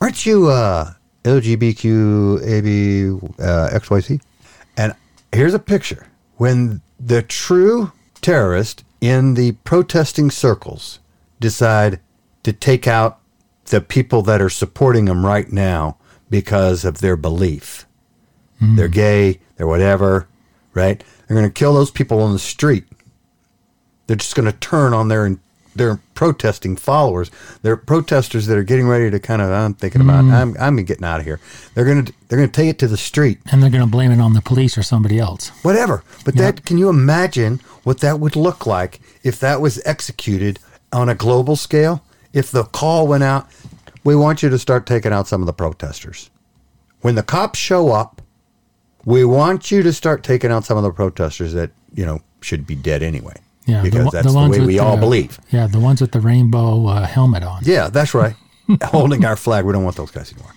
aren't 0.01 0.25
you 0.25 0.49
uh, 0.49 0.93
LGBTQ, 1.29 2.43
AB, 2.47 3.33
uh? 3.39 3.69
And 4.77 4.95
here's 5.33 5.55
a 5.55 5.59
picture. 5.59 6.07
When 6.37 6.81
the 6.99 7.23
true 7.23 7.93
terrorists 8.21 8.83
in 9.01 9.35
the 9.35 9.53
protesting 9.65 10.31
circles 10.31 10.99
decide 11.41 12.01
to 12.43 12.53
take 12.53 12.87
out 12.87 13.21
the 13.67 13.81
people 13.81 14.23
that 14.23 14.41
are 14.41 14.49
supporting 14.51 15.05
them 15.05 15.25
right 15.27 15.53
now 15.53 15.97
because 16.31 16.85
of 16.85 16.99
their 17.01 17.17
belief, 17.17 17.87
they're 18.77 18.89
gay, 18.89 19.41
they're 19.57 19.67
whatever, 19.67 20.27
right? 20.75 21.03
They're 21.27 21.37
going 21.37 21.49
to 21.49 21.53
kill 21.53 21.75
those 21.75 21.91
people 21.91 22.21
on 22.23 22.33
the 22.33 22.39
street. 22.39 22.85
They're 24.07 24.17
just 24.17 24.35
going 24.35 24.51
to 24.51 24.59
turn 24.59 24.95
on 24.95 25.09
their 25.09 25.27
their 25.79 26.01
protesting 26.15 26.77
followers. 26.77 27.31
They're 27.63 27.77
protesters 27.77 28.47
that 28.47 28.59
are 28.59 28.65
getting 28.65 28.87
ready 28.87 29.11
to 29.11 29.19
kind 29.19 29.41
of. 29.41 29.51
I'm 29.51 29.75
thinking 29.75 30.01
about. 30.01 30.25
Mm. 30.25 30.33
I'm 30.33 30.57
I'm 30.61 30.85
getting 30.85 31.05
out 31.05 31.21
of 31.21 31.27
here. 31.27 31.41
They're 31.75 31.85
going 31.85 32.05
to 32.05 32.13
they're 32.29 32.39
to 32.45 32.53
take 32.53 32.69
it 32.69 32.79
to 32.81 32.89
the 32.89 32.97
street 32.97 33.39
And 33.51 33.63
they're 33.63 33.71
going 33.71 33.85
to 33.85 33.91
blame 33.91 34.11
it 34.11 34.21
on 34.21 34.35
the 34.35 34.43
police 34.43 34.77
or 34.77 34.83
somebody 34.83 35.19
else. 35.19 35.51
whatever. 35.63 36.05
But 36.25 36.35
that 36.37 36.65
can 36.65 36.79
you 36.79 36.89
imagine 36.89 37.61
what 37.85 38.01
that 38.01 38.21
would 38.21 38.37
look 38.37 38.67
like 38.67 39.01
if 39.23 39.41
that 39.41 39.61
was 39.61 39.81
executed 39.87 40.59
on 40.93 41.09
a 41.09 41.15
global 41.15 41.57
scale? 41.57 42.03
If 42.33 42.51
the 42.51 42.65
call 42.65 43.07
went 43.09 43.25
out, 43.25 43.49
we 44.05 44.15
want 44.15 44.43
you 44.43 44.49
to 44.51 44.59
start 44.59 44.87
taking 44.87 45.13
out 45.13 45.27
some 45.27 45.41
of 45.41 45.47
the 45.47 45.53
protesters. 45.53 46.31
When 47.01 47.15
the 47.15 47.23
cops 47.23 47.59
show 47.59 47.93
up, 47.93 48.21
we 49.05 49.25
want 49.25 49.71
you 49.71 49.83
to 49.83 49.93
start 49.93 50.23
taking 50.23 50.51
out 50.51 50.65
some 50.65 50.77
of 50.77 50.83
the 50.83 50.91
protesters 50.91 51.53
that, 51.55 51.71
you 51.95 52.05
know, 52.05 52.21
should 52.41 52.67
be 52.67 52.75
dead 52.75 53.03
anyway. 53.03 53.35
Yeah, 53.69 53.83
because 53.83 54.05
one- 54.07 54.13
that's 54.13 54.27
the, 54.27 54.33
ones 54.33 54.53
way 54.53 54.61
with 54.61 54.67
we 54.69 54.79
all 54.79 54.97
the- 54.97 55.01
believe. 55.01 55.39
Yeah, 55.51 55.67
the 55.67 55.79
ones 55.81 56.01
with 56.01 56.13
the 56.13 56.21
rainbow 56.21 56.87
uh, 56.87 57.07
helmet 57.07 57.43
on. 57.45 57.63
Yeah, 57.65 57.89
that's 57.91 58.15
right. 58.15 58.35
Holding 58.83 59.25
our 59.25 59.37
flag. 59.37 59.65
We 59.65 59.73
don't 59.73 59.85
want 59.85 59.97
those 59.97 60.11
guys 60.11 60.33
anymore. 60.33 60.55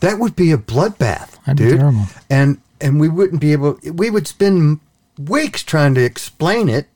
That 0.00 0.18
would 0.18 0.36
be 0.36 0.52
a 0.52 0.56
bloodbath, 0.58 1.42
That'd 1.44 1.56
be 1.58 1.64
dude. 1.70 1.78
terrible. 1.80 2.04
And 2.30 2.58
and 2.80 3.00
we 3.00 3.08
wouldn't 3.08 3.40
be 3.40 3.52
able. 3.52 3.78
We 3.92 4.08
would 4.10 4.26
spend 4.26 4.80
weeks 5.18 5.62
trying 5.62 5.94
to 5.96 6.02
explain 6.04 6.68
it. 6.68 6.86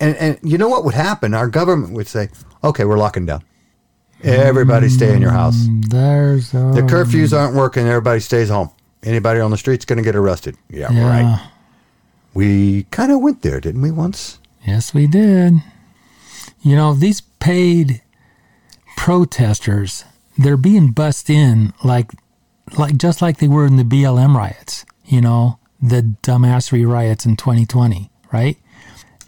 And 0.00 0.16
and 0.16 0.38
you 0.42 0.56
know 0.58 0.68
what 0.68 0.84
would 0.84 0.94
happen? 0.94 1.34
Our 1.34 1.48
government 1.48 1.92
would 1.92 2.08
say, 2.08 2.28
"Okay, 2.62 2.84
we're 2.84 2.96
locking 2.98 3.26
down. 3.26 3.42
Everybody 4.22 4.88
stay 4.88 5.14
in 5.14 5.20
your 5.20 5.32
house. 5.32 5.66
There's 5.88 6.50
The 6.52 6.84
curfews 6.88 7.36
aren't 7.38 7.54
working. 7.54 7.86
Everybody 7.86 8.20
stays 8.20 8.48
home. 8.48 8.70
Anybody 9.02 9.40
on 9.40 9.50
the 9.50 9.58
street's 9.58 9.84
going 9.84 9.98
to 9.98 10.02
get 10.02 10.16
arrested." 10.16 10.56
Yeah, 10.70 10.90
yeah. 10.92 11.08
right. 11.08 11.50
We 12.32 12.84
kind 12.90 13.12
of 13.12 13.20
went 13.20 13.42
there, 13.42 13.60
didn't 13.60 13.82
we? 13.82 13.90
Once. 13.90 14.38
Yes, 14.66 14.94
we 14.94 15.06
did. 15.06 15.54
You 16.62 16.76
know, 16.76 16.94
these 16.94 17.20
paid 17.20 18.02
protesters, 18.96 20.04
they're 20.38 20.56
being 20.56 20.92
bussed 20.92 21.28
in 21.28 21.72
like 21.82 22.10
like 22.78 22.96
just 22.96 23.20
like 23.20 23.38
they 23.38 23.48
were 23.48 23.66
in 23.66 23.76
the 23.76 23.82
BLM 23.82 24.34
riots, 24.34 24.86
you 25.04 25.20
know, 25.20 25.58
the 25.80 26.16
dumbassery 26.22 26.88
riots 26.88 27.26
in 27.26 27.36
2020, 27.36 28.10
right? 28.32 28.56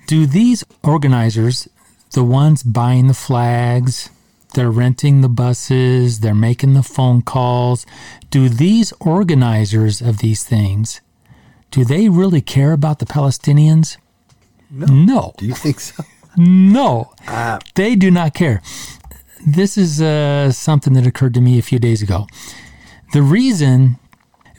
Do 0.06 0.26
these 0.26 0.64
organizers, 0.82 1.68
the 2.12 2.24
ones 2.24 2.62
buying 2.62 3.08
the 3.08 3.14
flags, 3.14 4.08
they're 4.54 4.70
renting 4.70 5.20
the 5.20 5.28
buses, 5.28 6.20
they're 6.20 6.34
making 6.34 6.72
the 6.72 6.82
phone 6.82 7.20
calls, 7.20 7.84
do 8.30 8.48
these 8.48 8.92
organizers 9.00 10.00
of 10.00 10.18
these 10.18 10.44
things, 10.44 11.02
do 11.70 11.84
they 11.84 12.08
really 12.08 12.40
care 12.40 12.72
about 12.72 13.00
the 13.00 13.06
Palestinians? 13.06 13.98
No. 14.70 15.34
Do 15.38 15.46
you 15.46 15.54
think 15.54 15.80
so? 15.80 16.02
No, 16.36 17.12
they 17.74 17.96
do 17.96 18.10
not 18.10 18.34
care. 18.34 18.60
This 19.46 19.78
is 19.78 20.02
uh, 20.02 20.52
something 20.52 20.92
that 20.94 21.06
occurred 21.06 21.34
to 21.34 21.40
me 21.40 21.58
a 21.58 21.62
few 21.62 21.78
days 21.78 22.02
ago. 22.02 22.26
The 23.12 23.22
reason 23.22 23.98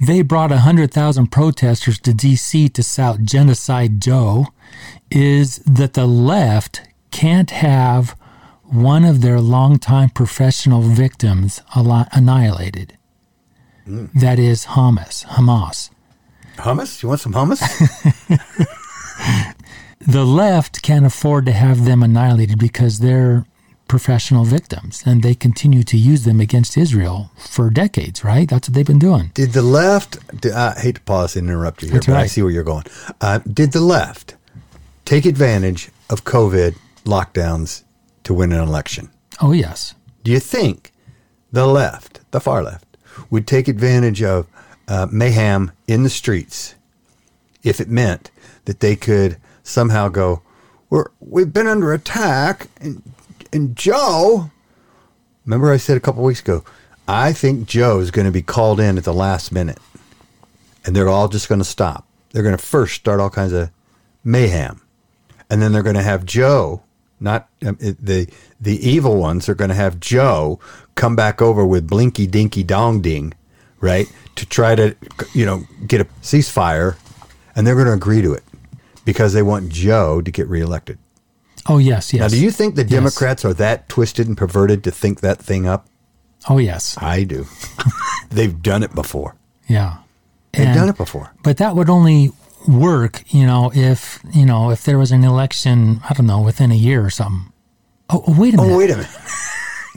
they 0.01 0.21
brought 0.21 0.49
100,000 0.49 1.27
protesters 1.27 1.99
to 1.99 2.13
D.C. 2.13 2.69
to 2.69 2.83
shout 2.83 3.21
Genocide 3.23 4.01
Joe 4.01 4.47
is 5.11 5.57
that 5.59 5.93
the 5.93 6.07
left 6.07 6.81
can't 7.11 7.51
have 7.51 8.15
one 8.63 9.05
of 9.05 9.21
their 9.21 9.39
longtime 9.39 10.09
professional 10.09 10.81
victims 10.81 11.61
annihilated. 11.75 12.97
That 13.85 14.39
is 14.39 14.65
Hamas. 14.65 15.25
Hamas. 15.25 15.89
Hummus? 16.57 17.01
You 17.03 17.09
want 17.09 17.21
some 17.21 17.33
hummus? 17.33 17.61
the 20.07 20.25
left 20.25 20.81
can't 20.81 21.05
afford 21.05 21.45
to 21.45 21.51
have 21.51 21.85
them 21.85 22.01
annihilated 22.01 22.57
because 22.57 22.99
they're 22.99 23.45
professional 23.87 24.43
victims, 24.43 25.03
and 25.05 25.23
they 25.23 25.33
continue 25.33 25.83
to 25.83 25.97
use 25.97 26.23
them 26.23 26.39
against 26.39 26.77
Israel 26.77 27.31
for 27.37 27.69
decades, 27.69 28.23
right? 28.23 28.49
That's 28.49 28.67
what 28.67 28.75
they've 28.75 28.85
been 28.85 28.99
doing. 28.99 29.31
Did 29.33 29.53
the 29.53 29.61
left? 29.61 30.17
I 30.45 30.73
hate 30.77 30.95
to 30.95 31.01
pause 31.01 31.35
and 31.35 31.47
interrupt 31.47 31.81
you 31.81 31.89
here, 31.89 31.95
That's 31.95 32.07
but 32.07 32.15
I 32.15 32.25
see 32.27 32.41
where 32.41 32.51
you're 32.51 32.63
going. 32.63 32.83
Uh, 33.21 33.39
did 33.39 33.71
the 33.71 33.79
left 33.79 34.35
take 35.05 35.25
advantage 35.25 35.89
of 36.09 36.23
COVID 36.23 36.77
lockdowns 37.05 37.83
to 38.23 38.33
win 38.33 38.51
an 38.51 38.59
election? 38.59 39.09
Oh, 39.41 39.51
yes. 39.51 39.93
Do 40.23 40.31
you 40.31 40.39
think 40.39 40.91
the 41.51 41.65
left, 41.65 42.19
the 42.31 42.41
far 42.41 42.63
left, 42.63 42.97
would 43.29 43.47
take 43.47 43.67
advantage 43.67 44.21
of 44.21 44.47
uh, 44.87 45.07
mayhem 45.11 45.71
in 45.87 46.03
the 46.03 46.09
streets 46.09 46.75
if 47.63 47.79
it 47.79 47.89
meant 47.89 48.31
that 48.65 48.79
they 48.81 48.95
could 48.95 49.37
somehow 49.67 50.07
go, 50.07 50.41
We're, 50.89 51.07
we've 51.19 51.51
been 51.51 51.67
under 51.67 51.93
attack, 51.93 52.67
and, 52.79 53.01
and 53.51 53.75
Joe, 53.75 54.51
remember 55.45 55.71
I 55.71 55.77
said 55.77 55.97
a 55.97 56.01
couple 56.01 56.23
weeks 56.23 56.41
ago, 56.41 56.63
I 57.07 57.33
think 57.33 57.67
Joe 57.67 57.99
is 57.99 58.11
going 58.11 58.25
to 58.25 58.31
be 58.31 58.41
called 58.41 58.79
in 58.79 58.97
at 58.97 59.03
the 59.03 59.13
last 59.13 59.51
minute, 59.51 59.79
and 60.85 60.95
they're 60.95 61.09
all 61.09 61.27
just 61.27 61.49
going 61.49 61.59
to 61.59 61.65
stop. 61.65 62.05
They're 62.31 62.43
going 62.43 62.57
to 62.57 62.63
first 62.63 62.95
start 62.95 63.19
all 63.19 63.29
kinds 63.29 63.53
of 63.53 63.69
mayhem, 64.23 64.81
and 65.49 65.61
then 65.61 65.71
they're 65.71 65.83
going 65.83 65.95
to 65.95 66.03
have 66.03 66.25
Joe, 66.25 66.83
not 67.19 67.47
um, 67.65 67.77
the 67.79 68.27
the 68.59 68.87
evil 68.87 69.17
ones, 69.17 69.47
are 69.47 69.55
going 69.55 69.69
to 69.69 69.75
have 69.75 69.99
Joe 69.99 70.59
come 70.95 71.15
back 71.15 71.41
over 71.41 71.65
with 71.65 71.87
Blinky 71.87 72.27
Dinky 72.27 72.63
Dong 72.63 73.01
Ding, 73.01 73.33
right, 73.79 74.11
to 74.35 74.45
try 74.45 74.75
to 74.75 74.95
you 75.33 75.45
know 75.45 75.63
get 75.87 76.01
a 76.01 76.05
ceasefire, 76.21 76.97
and 77.55 77.65
they're 77.65 77.75
going 77.75 77.87
to 77.87 77.93
agree 77.93 78.21
to 78.21 78.33
it 78.33 78.43
because 79.07 79.31
they 79.31 79.41
want 79.41 79.69
Joe 79.69 80.21
to 80.21 80.29
get 80.31 80.47
reelected. 80.49 80.99
Oh, 81.65 81.77
yes, 81.77 82.13
yes. 82.13 82.19
Now, 82.19 82.27
do 82.27 82.37
you 82.43 82.51
think 82.51 82.75
the 82.75 82.81
Yes. 82.83 82.91
Democrats 82.91 83.45
are 83.45 83.53
that 83.53 83.87
twisted 83.87 84.27
and 84.27 84.37
perverted 84.37 84.83
to 84.83 84.91
think 84.91 85.21
that 85.21 85.39
thing 85.39 85.65
up? 85.65 85.87
Oh, 86.49 86.57
yes. 86.57 86.97
I 86.99 87.23
do. 87.23 87.45
They've 88.29 88.61
done 88.61 88.83
it 88.83 88.93
before. 88.93 89.35
Yeah. 89.67 89.97
They've 90.51 90.67
And- 90.67 90.75
done 90.75 90.89
it 90.89 90.97
before. 90.97 91.31
But 91.41 91.55
that 91.57 91.73
would 91.75 91.89
only 91.89 92.31
work, 92.67 93.23
you 93.33 93.45
know, 93.45 93.71
if, 93.73 94.19
you 94.33 94.45
know, 94.45 94.71
if 94.71 94.83
there 94.83 94.97
was 94.99 95.11
an 95.13 95.23
election, 95.23 96.01
I 96.09 96.13
don't 96.13 96.27
know, 96.27 96.41
within 96.41 96.69
a 96.71 96.75
year 96.75 97.03
or 97.05 97.09
something. 97.09 97.53
Oh, 98.09 98.23
oh, 98.27 98.35
wait 98.37 98.53
a 98.55 98.57
oh, 98.59 98.63
minute. 98.63 98.73
Oh, 98.73 98.77
wait 98.77 98.89
a 98.91 98.95
minute. 98.97 99.11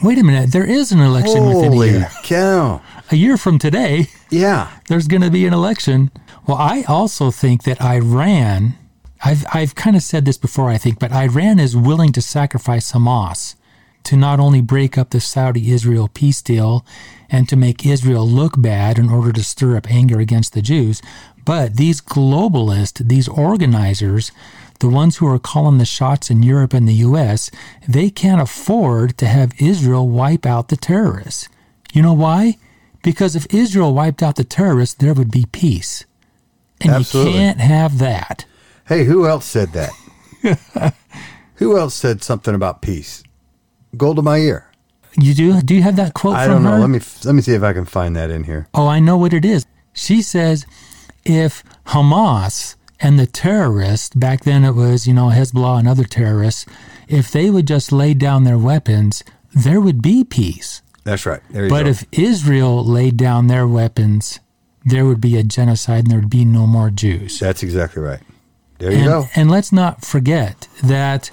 Wait 0.02 0.16
a 0.18 0.22
minute. 0.24 0.50
There 0.50 0.64
is 0.64 0.92
an 0.92 1.00
election 1.00 1.44
within 1.44 1.64
a 1.72 1.74
Holy 1.74 1.90
year. 1.90 2.10
cow. 2.22 2.80
A 3.10 3.16
year 3.16 3.36
from 3.36 3.58
today, 3.58 4.06
Yeah. 4.30 4.70
there's 4.88 5.06
going 5.06 5.20
to 5.20 5.30
be 5.30 5.44
an 5.44 5.52
election. 5.52 6.10
Well, 6.46 6.56
I 6.56 6.84
also 6.88 7.30
think 7.30 7.64
that 7.64 7.82
Iran, 7.82 8.78
I've, 9.22 9.44
I've 9.52 9.74
kind 9.74 9.96
of 9.96 10.02
said 10.02 10.24
this 10.24 10.38
before, 10.38 10.70
I 10.70 10.78
think, 10.78 10.98
but 10.98 11.12
Iran 11.12 11.58
is 11.58 11.76
willing 11.76 12.12
to 12.12 12.22
sacrifice 12.22 12.92
Hamas 12.92 13.54
to 14.04 14.16
not 14.16 14.40
only 14.40 14.62
break 14.62 14.96
up 14.96 15.10
the 15.10 15.20
Saudi 15.20 15.70
Israel 15.70 16.08
peace 16.08 16.40
deal 16.40 16.84
and 17.28 17.48
to 17.48 17.56
make 17.56 17.84
Israel 17.84 18.26
look 18.26 18.60
bad 18.60 18.98
in 18.98 19.10
order 19.10 19.32
to 19.32 19.44
stir 19.44 19.76
up 19.76 19.90
anger 19.90 20.20
against 20.20 20.54
the 20.54 20.62
Jews, 20.62 21.02
but 21.44 21.76
these 21.76 22.00
globalists, 22.00 23.06
these 23.06 23.28
organizers, 23.28 24.32
the 24.80 24.88
ones 24.88 25.18
who 25.18 25.26
are 25.26 25.38
calling 25.38 25.78
the 25.78 25.84
shots 25.84 26.30
in 26.30 26.42
Europe 26.42 26.72
and 26.72 26.88
the 26.88 26.94
US, 26.94 27.50
they 27.86 28.08
can't 28.08 28.40
afford 28.40 29.18
to 29.18 29.26
have 29.26 29.52
Israel 29.60 30.08
wipe 30.08 30.46
out 30.46 30.68
the 30.68 30.76
terrorists. 30.76 31.48
You 31.92 32.02
know 32.02 32.14
why? 32.14 32.56
Because 33.02 33.36
if 33.36 33.52
Israel 33.52 33.94
wiped 33.94 34.22
out 34.22 34.36
the 34.36 34.44
terrorists, 34.44 34.94
there 34.94 35.14
would 35.14 35.30
be 35.30 35.46
peace. 35.52 36.04
And 36.80 36.92
Absolutely. 36.92 37.32
you 37.32 37.38
can't 37.38 37.60
have 37.60 37.98
that. 37.98 38.44
Hey, 38.90 39.04
who 39.04 39.24
else 39.24 39.46
said 39.46 39.68
that? 39.74 40.94
who 41.54 41.78
else 41.78 41.94
said 41.94 42.24
something 42.24 42.56
about 42.56 42.82
peace? 42.82 43.22
Golda 43.96 44.20
Meir. 44.20 44.68
You 45.16 45.32
do? 45.32 45.62
Do 45.62 45.76
you 45.76 45.82
have 45.82 45.94
that 45.94 46.12
quote 46.12 46.34
I 46.34 46.48
don't 46.48 46.64
know. 46.64 46.72
her? 46.72 46.80
Let 46.80 46.90
me 46.90 46.98
let 47.24 47.36
me 47.36 47.40
see 47.40 47.54
if 47.54 47.62
I 47.62 47.72
can 47.72 47.84
find 47.84 48.16
that 48.16 48.30
in 48.30 48.42
here. 48.42 48.66
Oh, 48.74 48.88
I 48.88 48.98
know 48.98 49.16
what 49.16 49.32
it 49.32 49.44
is. 49.44 49.64
She 49.92 50.22
says 50.22 50.66
if 51.24 51.62
Hamas 51.86 52.74
and 52.98 53.16
the 53.16 53.28
terrorists, 53.28 54.12
back 54.12 54.42
then 54.42 54.64
it 54.64 54.72
was, 54.72 55.06
you 55.06 55.14
know, 55.14 55.28
Hezbollah 55.28 55.78
and 55.78 55.88
other 55.88 56.02
terrorists, 56.02 56.66
if 57.06 57.30
they 57.30 57.48
would 57.48 57.68
just 57.68 57.92
lay 57.92 58.12
down 58.12 58.42
their 58.42 58.58
weapons, 58.58 59.22
there 59.54 59.80
would 59.80 60.02
be 60.02 60.24
peace. 60.24 60.82
That's 61.04 61.26
right. 61.26 61.42
But 61.52 61.84
go. 61.84 61.90
if 61.90 62.04
Israel 62.10 62.84
laid 62.84 63.16
down 63.16 63.46
their 63.46 63.68
weapons, 63.68 64.40
there 64.84 65.06
would 65.06 65.20
be 65.20 65.38
a 65.38 65.44
genocide 65.44 66.00
and 66.00 66.10
there 66.10 66.18
would 66.18 66.28
be 66.28 66.44
no 66.44 66.66
more 66.66 66.90
Jews. 66.90 67.38
That's 67.38 67.62
exactly 67.62 68.02
right. 68.02 68.20
There 68.80 68.90
you 68.92 68.96
And, 68.98 69.06
go. 69.06 69.28
and 69.36 69.50
let's 69.50 69.72
not 69.72 70.04
forget 70.04 70.66
that 70.82 71.30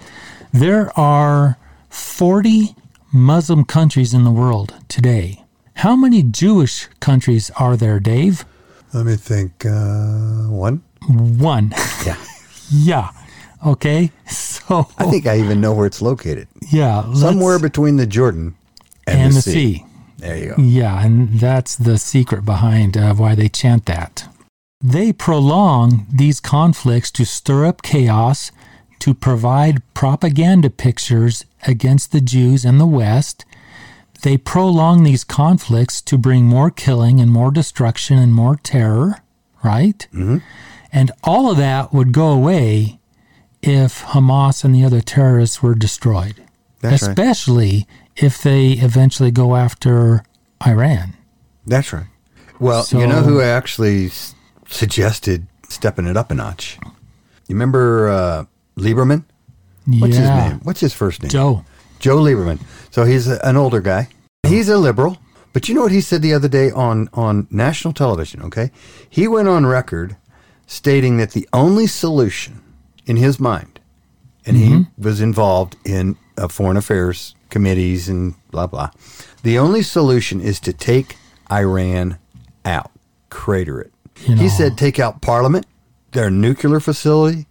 there 0.53 0.91
are 0.99 1.57
40 1.89 2.75
Muslim 3.13 3.63
countries 3.65 4.13
in 4.13 4.23
the 4.23 4.31
world 4.31 4.75
today. 4.89 5.43
How 5.75 5.95
many 5.95 6.23
Jewish 6.23 6.87
countries 6.99 7.49
are 7.57 7.77
there, 7.77 7.99
Dave? 7.99 8.45
Let 8.93 9.05
me 9.05 9.15
think. 9.15 9.65
Uh, 9.65 10.49
one. 10.49 10.81
One. 11.07 11.73
Yeah. 12.05 12.17
yeah. 12.71 13.09
Okay. 13.65 14.11
So, 14.27 14.87
I 14.97 15.05
think 15.05 15.25
I 15.27 15.39
even 15.39 15.61
know 15.61 15.73
where 15.73 15.85
it's 15.85 16.01
located. 16.01 16.47
yeah. 16.71 17.11
Somewhere 17.13 17.57
between 17.59 17.95
the 17.95 18.05
Jordan 18.05 18.55
and, 19.07 19.19
and 19.21 19.31
the, 19.31 19.35
the 19.35 19.41
sea. 19.41 19.51
sea. 19.75 19.85
There 20.17 20.37
you 20.37 20.53
go. 20.55 20.61
Yeah, 20.61 21.05
and 21.05 21.39
that's 21.39 21.75
the 21.77 21.97
secret 21.97 22.43
behind 22.43 22.97
uh, 22.97 23.13
why 23.13 23.35
they 23.35 23.47
chant 23.49 23.85
that. 23.85 24.27
They 24.81 25.11
prolong 25.11 26.05
these 26.13 26.39
conflicts 26.39 27.09
to 27.11 27.25
stir 27.25 27.65
up 27.65 27.81
chaos, 27.81 28.51
to 28.99 29.13
provide 29.13 29.81
propaganda 29.93 30.69
pictures 30.69 31.45
against 31.65 32.11
the 32.11 32.21
Jews 32.21 32.63
and 32.63 32.79
the 32.79 32.85
West. 32.85 33.43
They 34.21 34.37
prolong 34.37 35.03
these 35.03 35.23
conflicts 35.23 36.01
to 36.01 36.17
bring 36.17 36.45
more 36.45 36.69
killing 36.69 37.19
and 37.19 37.31
more 37.31 37.51
destruction 37.51 38.17
and 38.19 38.33
more 38.33 38.55
terror, 38.57 39.21
right? 39.63 40.07
Mm-hmm. 40.13 40.37
And 40.91 41.11
all 41.23 41.51
of 41.51 41.57
that 41.57 41.93
would 41.93 42.11
go 42.11 42.29
away 42.29 42.99
if 43.63 44.03
Hamas 44.03 44.63
and 44.63 44.73
the 44.75 44.85
other 44.85 45.01
terrorists 45.01 45.61
were 45.61 45.75
destroyed, 45.75 46.35
That's 46.81 47.01
right. 47.01 47.09
especially 47.09 47.87
if 48.15 48.41
they 48.41 48.69
eventually 48.73 49.31
go 49.31 49.55
after 49.55 50.23
Iran. 50.65 51.13
That's 51.65 51.91
right. 51.93 52.05
Well, 52.59 52.83
So- 52.83 52.99
you 52.99 53.07
know 53.07 53.21
who 53.23 53.41
actually 53.41 54.11
suggested 54.69 55.47
stepping 55.69 56.07
it 56.07 56.17
up 56.17 56.31
a 56.31 56.35
notch? 56.35 56.77
You 57.47 57.55
remember 57.55 58.09
uh, 58.09 58.45
Lieberman? 58.77 59.23
What's 59.85 60.15
yeah. 60.15 60.21
his 60.21 60.51
name? 60.51 60.59
What's 60.63 60.79
his 60.81 60.93
first 60.93 61.23
name? 61.23 61.29
Joe. 61.29 61.63
Joe 61.99 62.17
Lieberman. 62.17 62.59
So 62.91 63.05
he's 63.05 63.27
a, 63.27 63.39
an 63.45 63.55
older 63.55 63.81
guy. 63.81 64.09
He's 64.43 64.69
a 64.69 64.77
liberal. 64.77 65.17
But 65.53 65.67
you 65.67 65.73
know 65.73 65.81
what 65.81 65.91
he 65.91 66.01
said 66.01 66.21
the 66.21 66.33
other 66.33 66.47
day 66.47 66.69
on, 66.71 67.09
on 67.13 67.47
national 67.49 67.93
television, 67.93 68.43
okay? 68.43 68.69
He 69.09 69.27
went 69.27 69.47
on 69.47 69.65
record 69.65 70.15
stating 70.67 71.17
that 71.17 71.31
the 71.31 71.47
only 71.51 71.87
solution 71.87 72.61
in 73.07 73.15
his 73.15 73.39
mind, 73.39 73.79
and 74.45 74.55
he 74.55 74.85
was 74.97 75.19
involved 75.19 75.75
in 75.83 76.15
uh, 76.37 76.47
foreign 76.47 76.77
affairs 76.77 77.33
committees 77.49 78.07
and 78.07 78.35
blah, 78.51 78.67
blah. 78.67 78.91
The 79.43 79.57
only 79.57 79.81
solution 79.81 80.41
is 80.41 80.59
to 80.59 80.73
take 80.73 81.15
Iran 81.51 82.19
out, 82.63 82.91
crater 83.29 83.81
it. 83.81 83.91
You 84.25 84.35
know. 84.35 84.41
He 84.41 84.49
said 84.49 84.77
take 84.77 84.99
out 84.99 85.21
parliament, 85.21 85.65
their 86.11 86.29
nuclear 86.29 86.79
facility, 86.79 87.47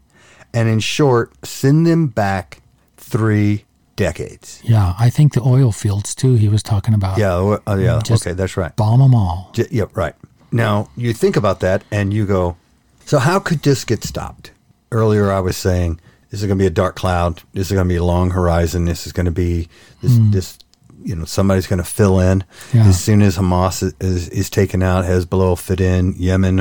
and 0.53 0.69
in 0.69 0.81
short, 0.81 1.33
send 1.47 1.87
them 1.87 2.09
back 2.09 2.61
three 2.97 3.65
decades. 3.97 4.61
Yeah, 4.63 4.95
I 4.99 5.11
think 5.11 5.33
the 5.35 5.43
oil 5.43 5.73
fields 5.73 6.15
too. 6.15 6.35
He 6.35 6.49
was 6.49 6.63
talking 6.63 6.95
about. 6.95 7.19
Yeah, 7.19 7.35
uh, 7.67 7.77
yeah. 7.77 8.01
Okay, 8.09 8.33
that's 8.33 8.57
right. 8.57 8.75
bomb 8.77 9.01
them 9.01 9.15
all. 9.15 9.51
J- 9.53 9.69
yeah, 9.71 9.85
right. 9.95 10.15
Now 10.53 10.91
you 10.97 11.13
think 11.13 11.37
about 11.37 11.61
that, 11.61 11.83
and 11.91 12.13
you 12.13 12.27
go, 12.27 12.57
so 13.05 13.19
how 13.19 13.39
could 13.39 13.63
this 13.63 13.85
get 13.85 14.05
stopped? 14.05 14.53
Earlier, 14.93 15.33
I 15.33 15.41
was 15.41 15.57
saying 15.57 16.01
this 16.31 16.41
is 16.41 16.47
going 16.47 16.59
to 16.59 16.63
be 16.63 16.67
a 16.67 16.71
dark 16.71 16.95
cloud. 16.95 17.43
This 17.53 17.67
is 17.69 17.73
going 17.73 17.87
to 17.87 17.89
be 17.89 17.97
a 17.97 18.05
long 18.05 18.31
horizon. 18.31 18.85
This 18.85 19.07
is 19.07 19.13
going 19.13 19.27
to 19.27 19.33
be 19.33 19.69
this. 20.01 20.17
This 20.31 20.59
you 21.07 21.15
know, 21.17 21.25
somebody's 21.25 21.67
going 21.67 21.79
to 21.79 21.85
fill 21.85 22.19
in 22.21 22.45
Yeah. 22.75 22.87
as 22.87 23.03
soon 23.03 23.23
as 23.23 23.37
Hamas 23.39 23.83
is, 23.83 23.95
is, 24.01 24.29
is 24.31 24.51
taken 24.51 24.83
out. 24.83 25.05
Hezbollah 25.05 25.49
will 25.49 25.57
fit 25.57 25.81
in. 25.81 26.15
Yemen, 26.19 26.61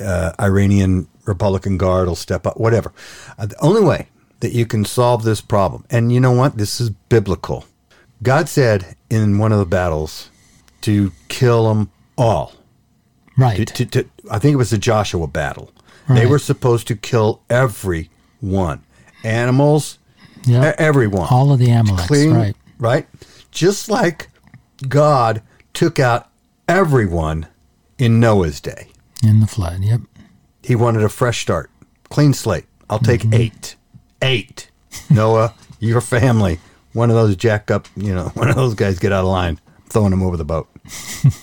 uh, 0.00 0.32
Iranian 0.40 1.06
Republican 1.26 1.76
Guard 1.78 2.08
will 2.08 2.16
step 2.16 2.46
up. 2.46 2.56
Whatever. 2.58 2.92
Uh, 3.38 3.46
the 3.46 3.60
only 3.60 3.82
way 3.82 4.08
that 4.40 4.52
you 4.52 4.66
can 4.66 4.84
solve 4.84 5.22
this 5.24 5.40
problem, 5.40 5.84
and 5.90 6.12
you 6.12 6.18
know 6.20 6.32
what, 6.32 6.56
this 6.56 6.80
is 6.80 6.90
biblical. 7.08 7.64
God 8.22 8.48
said 8.48 8.96
in 9.10 9.38
one 9.38 9.52
of 9.52 9.58
the 9.58 9.66
battles 9.66 10.30
to 10.82 11.12
kill 11.28 11.68
them 11.68 11.90
all. 12.18 12.52
Right. 13.36 13.56
To, 13.58 13.64
to, 13.64 13.86
to, 14.02 14.08
I 14.30 14.38
think 14.38 14.52
it 14.54 14.56
was 14.56 14.70
the 14.70 14.78
Joshua 14.78 15.26
battle. 15.26 15.70
They 16.08 16.26
were 16.26 16.38
supposed 16.40 16.88
to 16.88 16.96
kill 16.96 17.40
everyone, 17.48 18.82
animals, 19.24 19.98
Yep. 20.44 20.74
everyone, 20.78 21.28
All 21.30 21.52
of 21.52 21.58
the 21.60 21.68
Amaleks, 21.68 22.06
Clean- 22.08 22.34
right. 22.34 22.56
Right, 22.78 23.06
just 23.52 23.88
like 23.88 24.28
God 24.88 25.42
took 25.72 25.98
out 26.00 26.28
everyone 26.68 27.46
in 27.98 28.18
Noah's 28.18 28.60
day. 28.60 28.88
In 29.22 29.38
the 29.40 29.46
flood. 29.46 29.82
Yep. 29.82 30.00
He 30.64 30.74
wanted 30.74 31.02
a 31.04 31.08
fresh 31.08 31.40
start, 31.42 31.70
clean 32.10 32.32
slate. 32.34 32.64
I'll 32.90 32.98
take 32.98 33.20
Mm-hmm. 33.22 33.34
eight, 33.34 33.76
eight. 34.20 34.70
Noah, 35.08 35.54
your 35.80 36.00
family, 36.00 36.58
one 36.92 37.10
of 37.10 37.16
those 37.16 37.36
jack 37.36 37.70
up, 37.70 37.86
you 37.96 38.14
know, 38.14 38.28
one 38.34 38.48
of 38.48 38.56
those 38.56 38.74
guys 38.74 38.98
get 38.98 39.12
out 39.12 39.20
of 39.24 39.30
line, 39.30 39.60
I'm 39.66 39.84
throwing 39.88 40.10
them 40.10 40.22
over 40.22 40.36
the 40.36 40.44
boat. 40.44 40.68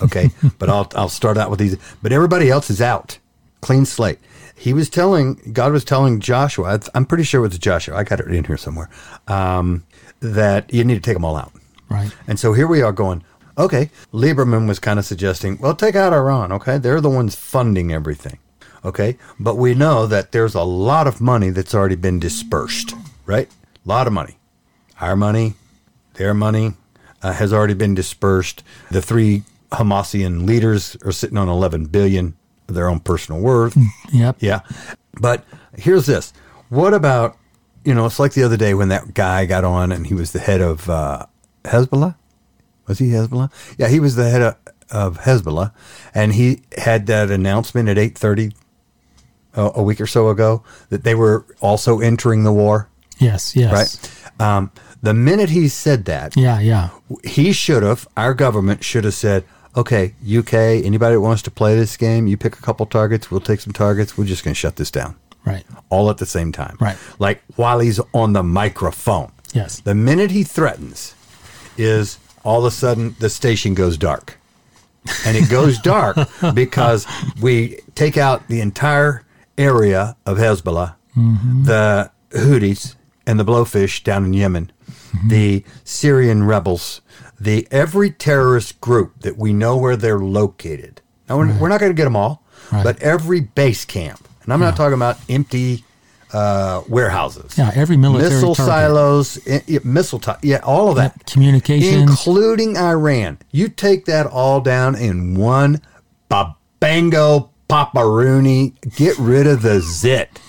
Okay, 0.02 0.28
but 0.58 0.68
I'll 0.68 0.90
I'll 0.94 1.08
start 1.08 1.38
out 1.38 1.48
with 1.50 1.58
these. 1.58 1.76
But 2.02 2.12
everybody 2.12 2.50
else 2.50 2.68
is 2.68 2.82
out, 2.82 3.18
clean 3.62 3.86
slate. 3.86 4.18
He 4.54 4.74
was 4.74 4.90
telling 4.90 5.40
God 5.54 5.72
was 5.72 5.84
telling 5.84 6.20
Joshua. 6.20 6.78
I'm 6.94 7.06
pretty 7.06 7.24
sure 7.24 7.42
it 7.44 7.48
was 7.48 7.58
Joshua. 7.58 7.96
I 7.96 8.04
got 8.04 8.20
it 8.20 8.28
in 8.28 8.44
here 8.44 8.58
somewhere. 8.58 8.90
Um, 9.28 9.84
that 10.20 10.72
you 10.72 10.84
need 10.84 10.96
to 10.96 11.00
take 11.00 11.14
them 11.14 11.24
all 11.24 11.36
out. 11.36 11.52
Right. 11.90 12.12
And 12.26 12.38
so 12.38 12.52
here 12.52 12.66
we 12.66 12.82
are 12.82 12.92
going, 12.92 13.24
okay, 13.58 13.90
Lieberman 14.12 14.66
was 14.68 14.78
kind 14.78 14.98
of 14.98 15.04
suggesting, 15.04 15.58
well, 15.58 15.74
take 15.74 15.96
out 15.96 16.12
Iran, 16.12 16.52
okay? 16.52 16.78
They're 16.78 17.00
the 17.00 17.10
ones 17.10 17.34
funding 17.34 17.92
everything, 17.92 18.38
okay? 18.84 19.18
But 19.38 19.56
we 19.56 19.74
know 19.74 20.06
that 20.06 20.32
there's 20.32 20.54
a 20.54 20.62
lot 20.62 21.06
of 21.06 21.20
money 21.20 21.50
that's 21.50 21.74
already 21.74 21.96
been 21.96 22.20
dispersed, 22.20 22.94
right? 23.26 23.48
A 23.84 23.88
lot 23.88 24.06
of 24.06 24.12
money. 24.12 24.38
Our 25.00 25.16
money, 25.16 25.54
their 26.14 26.32
money 26.34 26.74
uh, 27.22 27.32
has 27.32 27.52
already 27.52 27.74
been 27.74 27.94
dispersed. 27.94 28.62
The 28.90 29.02
three 29.02 29.42
Hamasian 29.72 30.46
leaders 30.46 30.96
are 31.04 31.12
sitting 31.12 31.38
on 31.38 31.48
11 31.48 31.86
billion 31.86 32.36
of 32.68 32.74
their 32.74 32.88
own 32.88 33.00
personal 33.00 33.40
worth. 33.40 33.76
Yep. 34.12 34.36
Yeah. 34.40 34.60
But 35.20 35.44
here's 35.76 36.06
this. 36.06 36.32
What 36.68 36.94
about, 36.94 37.36
you 37.84 37.94
know, 37.94 38.06
it's 38.06 38.18
like 38.18 38.34
the 38.34 38.42
other 38.42 38.56
day 38.56 38.74
when 38.74 38.88
that 38.88 39.14
guy 39.14 39.46
got 39.46 39.64
on 39.64 39.92
and 39.92 40.06
he 40.06 40.14
was 40.14 40.32
the 40.32 40.38
head 40.38 40.60
of 40.60 40.88
uh, 40.88 41.26
Hezbollah. 41.64 42.14
Was 42.86 42.98
he 42.98 43.08
Hezbollah? 43.08 43.50
Yeah, 43.78 43.88
he 43.88 44.00
was 44.00 44.16
the 44.16 44.28
head 44.30 44.42
of, 44.42 44.56
of 44.90 45.18
Hezbollah. 45.20 45.72
And 46.14 46.32
he 46.34 46.62
had 46.78 47.06
that 47.06 47.30
announcement 47.30 47.88
at 47.88 47.96
8.30 47.96 48.54
uh, 49.56 49.70
a 49.74 49.82
week 49.82 50.00
or 50.00 50.06
so 50.06 50.28
ago 50.28 50.62
that 50.88 51.04
they 51.04 51.14
were 51.14 51.44
also 51.60 52.00
entering 52.00 52.44
the 52.44 52.52
war, 52.52 52.88
Yes. 53.18 53.54
Yes. 53.54 53.72
right? 54.40 54.40
Um, 54.46 54.70
the 55.02 55.12
minute 55.14 55.50
he 55.50 55.68
said 55.68 56.04
that, 56.06 56.36
Yeah. 56.36 56.58
Yeah. 56.60 56.90
he 57.24 57.52
should 57.52 57.82
have, 57.82 58.08
our 58.16 58.34
government 58.34 58.82
should 58.84 59.04
have 59.04 59.14
said, 59.14 59.44
okay, 59.76 60.14
UK, 60.26 60.54
anybody 60.54 61.14
that 61.14 61.20
wants 61.20 61.42
to 61.42 61.50
play 61.50 61.74
this 61.76 61.96
game, 61.96 62.26
you 62.26 62.36
pick 62.36 62.58
a 62.58 62.62
couple 62.62 62.86
targets, 62.86 63.30
we'll 63.30 63.40
take 63.40 63.60
some 63.60 63.72
targets, 63.72 64.16
we're 64.18 64.24
just 64.24 64.42
going 64.44 64.54
to 64.54 64.58
shut 64.58 64.76
this 64.76 64.90
down 64.90 65.16
Right. 65.44 65.64
all 65.90 66.10
at 66.10 66.18
the 66.18 66.26
same 66.26 66.50
time. 66.52 66.76
Right. 66.80 66.96
Like 67.18 67.42
while 67.56 67.78
he's 67.80 68.00
on 68.14 68.32
the 68.32 68.42
microphone. 68.42 69.30
Yes. 69.52 69.80
The 69.80 69.94
minute 69.94 70.30
he 70.30 70.42
threatens 70.44 71.14
is 71.80 72.18
all 72.44 72.60
of 72.60 72.64
a 72.64 72.70
sudden 72.70 73.16
the 73.18 73.30
station 73.30 73.74
goes 73.74 73.96
dark. 73.96 74.38
And 75.26 75.36
it 75.36 75.48
goes 75.48 75.78
dark 75.82 76.16
because 76.54 77.06
we 77.40 77.78
take 77.94 78.16
out 78.16 78.48
the 78.48 78.60
entire 78.60 79.24
area 79.56 80.16
of 80.26 80.38
Hezbollah, 80.38 80.94
mm-hmm. 81.16 81.64
the 81.64 82.10
Houthis 82.30 82.96
and 83.26 83.38
the 83.40 83.44
Blowfish 83.44 84.02
down 84.02 84.24
in 84.24 84.32
Yemen, 84.34 84.72
mm-hmm. 84.90 85.28
the 85.28 85.64
Syrian 85.84 86.44
rebels, 86.44 87.00
the 87.38 87.66
every 87.70 88.10
terrorist 88.10 88.80
group 88.80 89.20
that 89.20 89.38
we 89.38 89.52
know 89.52 89.76
where 89.76 89.96
they're 89.96 90.18
located. 90.18 91.00
Now 91.28 91.38
we're, 91.38 91.58
we're 91.58 91.68
not 91.68 91.80
going 91.80 91.92
to 91.92 91.96
get 91.96 92.04
them 92.04 92.16
all, 92.16 92.42
Right. 92.70 92.84
but 92.84 93.00
every 93.02 93.40
base 93.40 93.84
camp. 93.84 94.28
And 94.44 94.52
I'm 94.52 94.60
not 94.60 94.76
talking 94.76 94.94
about 94.94 95.18
empty 95.28 95.84
uh, 96.32 96.82
warehouses 96.88 97.56
Yeah. 97.58 97.70
Every 97.74 97.96
military 97.96 98.30
missile 98.30 98.54
target. 98.54 98.72
silos, 98.72 99.38
missile, 99.84 100.18
ti- 100.20 100.32
yeah, 100.42 100.58
all 100.62 100.88
of 100.90 100.96
that, 100.96 101.14
Yep, 101.16 101.26
communications. 101.26 102.10
including 102.10 102.76
Iran. 102.76 103.38
You 103.50 103.68
take 103.68 104.04
that 104.06 104.26
all 104.26 104.60
down 104.60 104.94
in 104.94 105.34
one 105.34 105.80
babango 106.30 107.48
paparoony. 107.68 108.74
Get 108.96 109.18
rid 109.18 109.46
of 109.46 109.62
the 109.62 109.80
zit. 109.80 110.40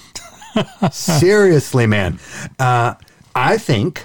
Seriously, 0.92 1.88
man. 1.88 2.20
Uh, 2.60 2.96
I 3.36 3.58
think 3.58 4.04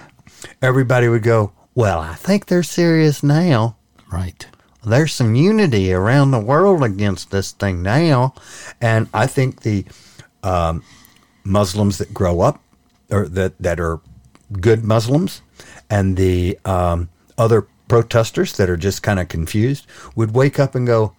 everybody 0.63 1.09
would 1.09 1.23
go. 1.23 1.53
Well, 1.75 1.99
I 2.01 2.15
think 2.15 2.47
they're 2.47 2.63
serious 2.63 3.23
now 3.23 3.77
Right. 4.11 4.47
there's 4.85 5.13
some 5.13 5.35
unity 5.35 5.93
around 5.93 6.31
the 6.31 6.39
world 6.39 6.83
against 6.83 7.31
this 7.31 7.53
thing 7.53 7.83
now. 7.83 8.35
And 8.81 9.09
I 9.13 9.27
think 9.27 9.63
the 9.63 9.85
um, 10.43 10.83
Muslims 11.47 11.99
that 11.99 12.13
grow 12.13 12.41
up 12.41 12.61
or 13.11 13.29
that, 13.29 13.57
that 13.59 13.81
are 13.81 14.01
good 14.61 14.85
Muslims 14.85 15.43
and 15.89 16.17
the 16.17 16.59
um, 16.65 17.09
other 17.39 17.67
protesters 17.89 18.57
that 18.57 18.69
are 18.69 18.77
just 18.77 19.03
kind 19.03 19.21
of 19.21 19.29
confused 19.29 19.87
would 20.15 20.35
wake 20.35 20.59
up 20.59 20.75
and 20.75 20.87
go, 20.87 21.15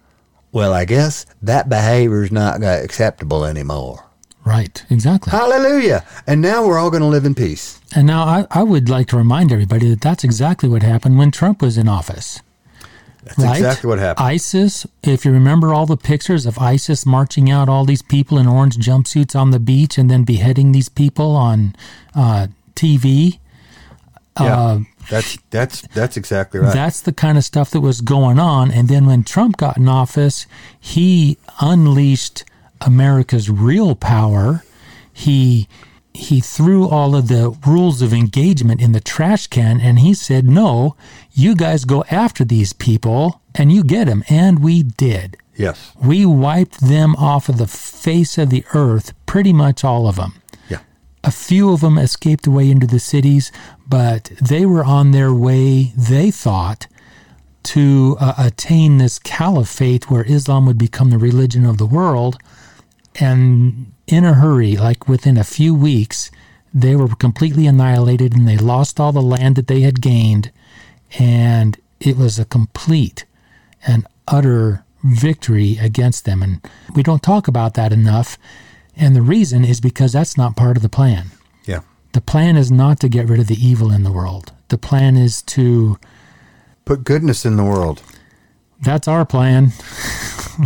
well, 0.52 0.72
I 0.72 0.84
guess 0.84 1.26
that 1.42 1.68
behavior 1.68 2.24
is 2.24 2.32
not 2.32 2.62
acceptable 2.62 3.44
anymore. 3.44 4.04
Right. 4.44 4.82
Exactly. 4.88 5.30
Hallelujah. 5.30 6.04
And 6.26 6.40
now 6.40 6.66
we're 6.66 6.78
all 6.78 6.90
going 6.90 7.02
to 7.02 7.08
live 7.08 7.26
in 7.26 7.34
peace. 7.34 7.80
And 7.94 8.06
now 8.06 8.24
I, 8.24 8.46
I 8.50 8.62
would 8.62 8.88
like 8.88 9.08
to 9.08 9.16
remind 9.16 9.52
everybody 9.52 9.90
that 9.90 10.00
that's 10.00 10.24
exactly 10.24 10.68
what 10.68 10.82
happened 10.82 11.18
when 11.18 11.30
Trump 11.30 11.60
was 11.60 11.76
in 11.76 11.86
office. 11.86 12.40
That's 13.24 13.38
right? 13.38 13.56
exactly 13.56 13.88
what 13.88 13.98
happened. 13.98 14.26
ISIS, 14.26 14.86
if 15.02 15.24
you 15.24 15.32
remember 15.32 15.74
all 15.74 15.86
the 15.86 15.96
pictures 15.96 16.46
of 16.46 16.58
ISIS 16.58 17.04
marching 17.04 17.50
out 17.50 17.68
all 17.68 17.84
these 17.84 18.02
people 18.02 18.38
in 18.38 18.46
orange 18.46 18.76
jumpsuits 18.76 19.38
on 19.38 19.50
the 19.50 19.60
beach 19.60 19.98
and 19.98 20.10
then 20.10 20.24
beheading 20.24 20.72
these 20.72 20.88
people 20.88 21.36
on 21.36 21.74
uh, 22.14 22.46
TV, 22.74 23.38
yeah. 24.40 24.58
uh, 24.58 24.80
that's, 25.10 25.38
that's, 25.50 25.82
that's 25.88 26.16
exactly 26.16 26.60
right. 26.60 26.72
that's 26.72 27.00
the 27.00 27.12
kind 27.12 27.38
of 27.38 27.44
stuff 27.44 27.70
that 27.70 27.80
was 27.80 28.00
going 28.00 28.38
on. 28.38 28.70
And 28.70 28.88
then 28.88 29.06
when 29.06 29.24
Trump 29.24 29.56
got 29.56 29.76
in 29.76 29.88
office, 29.88 30.46
he 30.78 31.38
unleashed 31.60 32.44
America's 32.80 33.50
real 33.50 33.94
power. 33.94 34.64
He 35.12 35.68
he 36.18 36.40
threw 36.40 36.88
all 36.88 37.14
of 37.14 37.28
the 37.28 37.56
rules 37.66 38.02
of 38.02 38.12
engagement 38.12 38.80
in 38.80 38.92
the 38.92 39.00
trash 39.00 39.46
can 39.46 39.80
and 39.80 40.00
he 40.00 40.12
said, 40.14 40.44
"No, 40.48 40.96
you 41.32 41.54
guys 41.54 41.84
go 41.84 42.04
after 42.10 42.44
these 42.44 42.72
people 42.72 43.40
and 43.54 43.70
you 43.72 43.82
get 43.84 44.06
them." 44.06 44.24
And 44.28 44.58
we 44.58 44.82
did. 44.82 45.36
yes. 45.54 45.92
We 46.02 46.24
wiped 46.26 46.80
them 46.80 47.16
off 47.16 47.48
of 47.48 47.58
the 47.58 47.66
face 47.66 48.38
of 48.38 48.50
the 48.50 48.64
earth, 48.74 49.12
pretty 49.26 49.52
much 49.52 49.84
all 49.84 50.06
of 50.06 50.16
them. 50.16 50.32
Yeah. 50.68 50.80
A 51.24 51.30
few 51.30 51.72
of 51.72 51.80
them 51.80 51.98
escaped 51.98 52.46
away 52.46 52.70
into 52.70 52.86
the 52.86 53.00
cities, 53.00 53.50
but 53.88 54.24
they 54.40 54.64
were 54.66 54.84
on 54.84 55.10
their 55.10 55.32
way, 55.34 55.92
they 55.96 56.30
thought, 56.30 56.86
to 57.64 58.16
uh, 58.20 58.34
attain 58.38 58.98
this 58.98 59.18
caliphate 59.18 60.10
where 60.10 60.24
Islam 60.24 60.64
would 60.66 60.78
become 60.78 61.10
the 61.10 61.18
religion 61.18 61.64
of 61.66 61.78
the 61.78 61.86
world. 61.86 62.36
And 63.20 63.92
in 64.08 64.24
a 64.24 64.34
hurry, 64.34 64.76
like 64.76 65.06
within 65.06 65.36
a 65.36 65.44
few 65.44 65.74
weeks, 65.74 66.30
they 66.72 66.96
were 66.96 67.08
completely 67.08 67.66
annihilated 67.66 68.34
and 68.34 68.48
they 68.48 68.56
lost 68.56 68.98
all 68.98 69.12
the 69.12 69.22
land 69.22 69.56
that 69.56 69.66
they 69.66 69.82
had 69.82 70.00
gained. 70.00 70.50
And 71.18 71.78
it 72.00 72.16
was 72.16 72.38
a 72.38 72.44
complete 72.44 73.24
and 73.86 74.06
utter 74.26 74.84
victory 75.04 75.76
against 75.78 76.24
them. 76.24 76.42
And 76.42 76.60
we 76.94 77.02
don't 77.02 77.22
talk 77.22 77.48
about 77.48 77.74
that 77.74 77.92
enough. 77.92 78.38
And 78.96 79.14
the 79.14 79.22
reason 79.22 79.64
is 79.64 79.80
because 79.80 80.12
that's 80.12 80.36
not 80.36 80.56
part 80.56 80.76
of 80.76 80.82
the 80.82 80.88
plan. 80.88 81.26
Yeah. 81.66 81.80
The 82.12 82.20
plan 82.20 82.56
is 82.56 82.70
not 82.70 83.00
to 83.00 83.08
get 83.08 83.28
rid 83.28 83.40
of 83.40 83.46
the 83.46 83.64
evil 83.64 83.92
in 83.92 84.02
the 84.02 84.12
world. 84.12 84.52
The 84.68 84.78
plan 84.78 85.16
is 85.16 85.42
to, 85.42 85.98
Put 86.84 87.04
goodness 87.04 87.44
in 87.44 87.56
the 87.56 87.64
world. 87.64 88.02
That's 88.82 89.08
our 89.08 89.24
plan. 89.24 89.72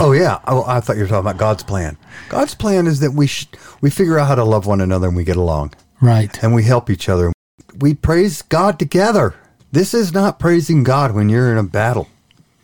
Oh 0.00 0.12
yeah. 0.12 0.38
Oh, 0.46 0.64
I 0.66 0.80
thought 0.80 0.96
you 0.96 1.02
were 1.02 1.06
talking 1.08 1.20
about 1.28 1.36
God's 1.36 1.62
plan. 1.64 1.98
God's 2.30 2.54
plan 2.54 2.86
is 2.86 3.00
that 3.00 3.10
we 3.10 3.26
sh- 3.26 3.46
we 3.82 3.90
figure 3.90 4.18
out 4.18 4.26
how 4.26 4.34
to 4.34 4.42
love 4.42 4.64
one 4.64 4.80
another 4.80 5.08
and 5.08 5.14
we 5.14 5.22
get 5.22 5.36
along 5.36 5.74
Right. 6.00 6.42
and 6.42 6.54
we 6.54 6.62
help 6.62 6.88
each 6.88 7.10
other. 7.10 7.30
We 7.78 7.92
praise 7.92 8.40
God 8.40 8.78
together. 8.78 9.34
This 9.70 9.92
is 9.92 10.14
not 10.14 10.38
praising 10.38 10.82
God 10.82 11.14
when 11.14 11.28
you're 11.28 11.52
in 11.52 11.58
a 11.58 11.62
battle 11.62 12.08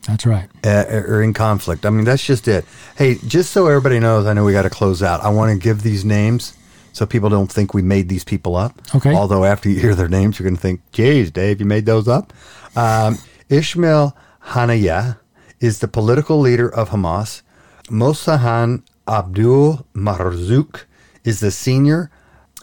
That's 0.07 0.25
right. 0.25 0.49
uh, 0.65 0.85
or 0.89 1.23
in 1.23 1.35
conflict. 1.35 1.85
I 1.85 1.91
mean, 1.91 2.07
that's 2.07 2.25
just 2.25 2.49
it. 2.49 2.65
Hey, 2.97 3.17
just 3.27 3.51
so 3.53 3.67
everybody 3.67 4.01
knows, 4.01 4.25
I 4.25 4.33
know 4.33 4.47
we 4.47 4.53
got 4.55 4.63
to 4.63 4.71
close 4.71 5.03
out. 5.03 5.21
I 5.23 5.29
want 5.29 5.53
to 5.53 5.59
give 5.63 5.83
these 5.83 6.07
names 6.07 6.55
so 6.95 7.05
people 7.05 7.29
don't 7.29 7.53
think 7.53 7.75
we 7.75 7.83
made 7.83 8.09
these 8.09 8.25
people 8.25 8.57
up. 8.57 8.81
Okay. 8.95 9.15
Although 9.15 9.45
after 9.45 9.69
you 9.69 9.79
hear 9.79 9.95
their 9.95 10.09
names, 10.09 10.39
you're 10.39 10.45
going 10.49 10.57
to 10.57 10.63
think, 10.63 10.81
"Geez, 10.93 11.31
Dave, 11.31 11.61
you 11.61 11.67
made 11.67 11.85
those 11.85 12.09
up." 12.09 12.33
Um, 12.75 13.19
Ishmael 13.51 14.17
Haniyeh 14.47 15.19
is 15.61 15.79
the 15.81 15.89
political 15.89 16.39
leader 16.39 16.69
of 16.73 16.91
Hamas. 16.91 17.43
Mosahan 17.89 18.83
Abdul 19.07 19.87
Marzouk 19.95 20.85
is 21.25 21.41
the 21.41 21.51
senior 21.51 22.11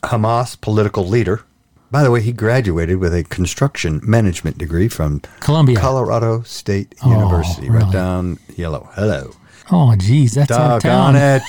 Hamas 0.04 0.60
political 0.60 1.06
leader. 1.08 1.44
By 1.92 2.04
the 2.04 2.12
way, 2.12 2.22
he 2.22 2.32
graduated 2.34 2.98
with 2.98 3.14
a 3.14 3.24
construction 3.24 4.02
management 4.04 4.58
degree 4.58 4.88
from 4.88 5.22
Columbia. 5.40 5.78
Colorado 5.80 6.42
State 6.44 6.94
Oh, 7.04 7.12
University, 7.12 7.70
right 7.70 7.92
down 7.92 8.38
yellow. 8.56 8.90
Hello. 8.94 9.32
Oh, 9.72 9.96
geez, 9.96 10.34
that's 10.36 10.50
Doggone 10.50 11.14
town. 11.14 11.16
it. 11.16 11.42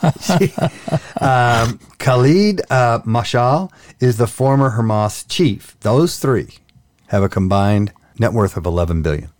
um, 1.20 1.78
Khalid 1.98 2.60
uh, 2.70 3.00
Mashal 3.00 3.70
is 4.00 4.16
the 4.16 4.26
former 4.26 4.72
Hamas 4.78 5.24
chief. 5.28 5.76
Those 5.80 6.18
three 6.18 6.58
have 7.08 7.22
a 7.22 7.28
combined 7.28 7.92
net 8.18 8.32
worth 8.32 8.56
of 8.56 8.66
11 8.66 9.02
billion, 9.02 9.30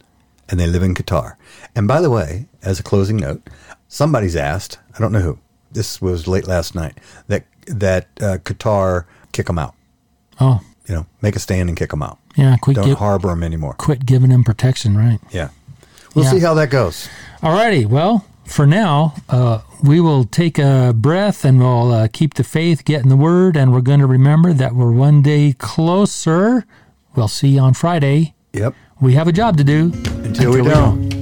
and 0.48 0.58
they 0.58 0.66
live 0.66 0.82
in 0.82 0.94
Qatar. 0.94 1.36
And 1.74 1.86
by 1.88 2.00
the 2.00 2.10
way, 2.10 2.46
as 2.62 2.78
a 2.80 2.82
closing 2.82 3.16
note, 3.16 3.42
somebody's 3.88 4.36
asked, 4.36 4.78
I 4.94 4.98
don't 5.00 5.12
know 5.12 5.20
who, 5.20 5.38
this 5.72 6.00
was 6.00 6.26
late 6.26 6.46
last 6.46 6.74
night, 6.74 6.98
that 7.28 7.44
that 7.66 8.06
uh, 8.20 8.38
Qatar 8.38 9.04
kick 9.32 9.46
them 9.46 9.58
out. 9.58 9.74
Oh, 10.40 10.60
you 10.86 10.94
know, 10.94 11.06
make 11.20 11.36
a 11.36 11.38
stand 11.38 11.68
and 11.68 11.76
kick 11.76 11.90
them 11.90 12.02
out. 12.02 12.18
Yeah, 12.36 12.56
quit, 12.56 12.76
Don't 12.76 12.86
gi- 12.86 12.94
harbor 12.94 13.28
them 13.28 13.42
anymore. 13.42 13.74
quit 13.74 14.06
giving 14.06 14.30
them 14.30 14.44
protection, 14.44 14.96
right? 14.96 15.18
Yeah. 15.30 15.50
We'll 16.14 16.24
Yeah. 16.24 16.30
see 16.30 16.40
how 16.40 16.54
that 16.54 16.70
goes. 16.70 17.08
All 17.42 17.52
righty. 17.52 17.84
well, 17.84 18.24
for 18.46 18.66
now, 18.66 19.14
uh, 19.28 19.60
we 19.82 20.00
will 20.00 20.24
take 20.24 20.58
a 20.58 20.94
breath 20.96 21.44
and 21.44 21.58
we'll 21.58 21.92
uh, 21.92 22.08
keep 22.10 22.34
the 22.34 22.44
faith, 22.44 22.84
get 22.86 23.02
in 23.02 23.10
the 23.10 23.16
word, 23.16 23.56
and 23.58 23.72
we're 23.72 23.82
going 23.82 24.00
to 24.00 24.06
remember 24.06 24.54
that 24.54 24.74
we're 24.74 24.90
one 24.92 25.20
day 25.20 25.52
closer. 25.58 26.64
We'll 27.14 27.28
see 27.28 27.48
you 27.48 27.60
on 27.60 27.74
Friday. 27.74 28.34
Yep. 28.54 28.74
We 29.02 29.12
have 29.14 29.28
a 29.28 29.32
job 29.32 29.58
to 29.58 29.64
do. 29.64 29.92
Until, 30.38 30.52
Until 30.52 30.62
we, 30.62 30.62
we 30.62 30.68
don't. 30.68 31.08
don't. 31.10 31.17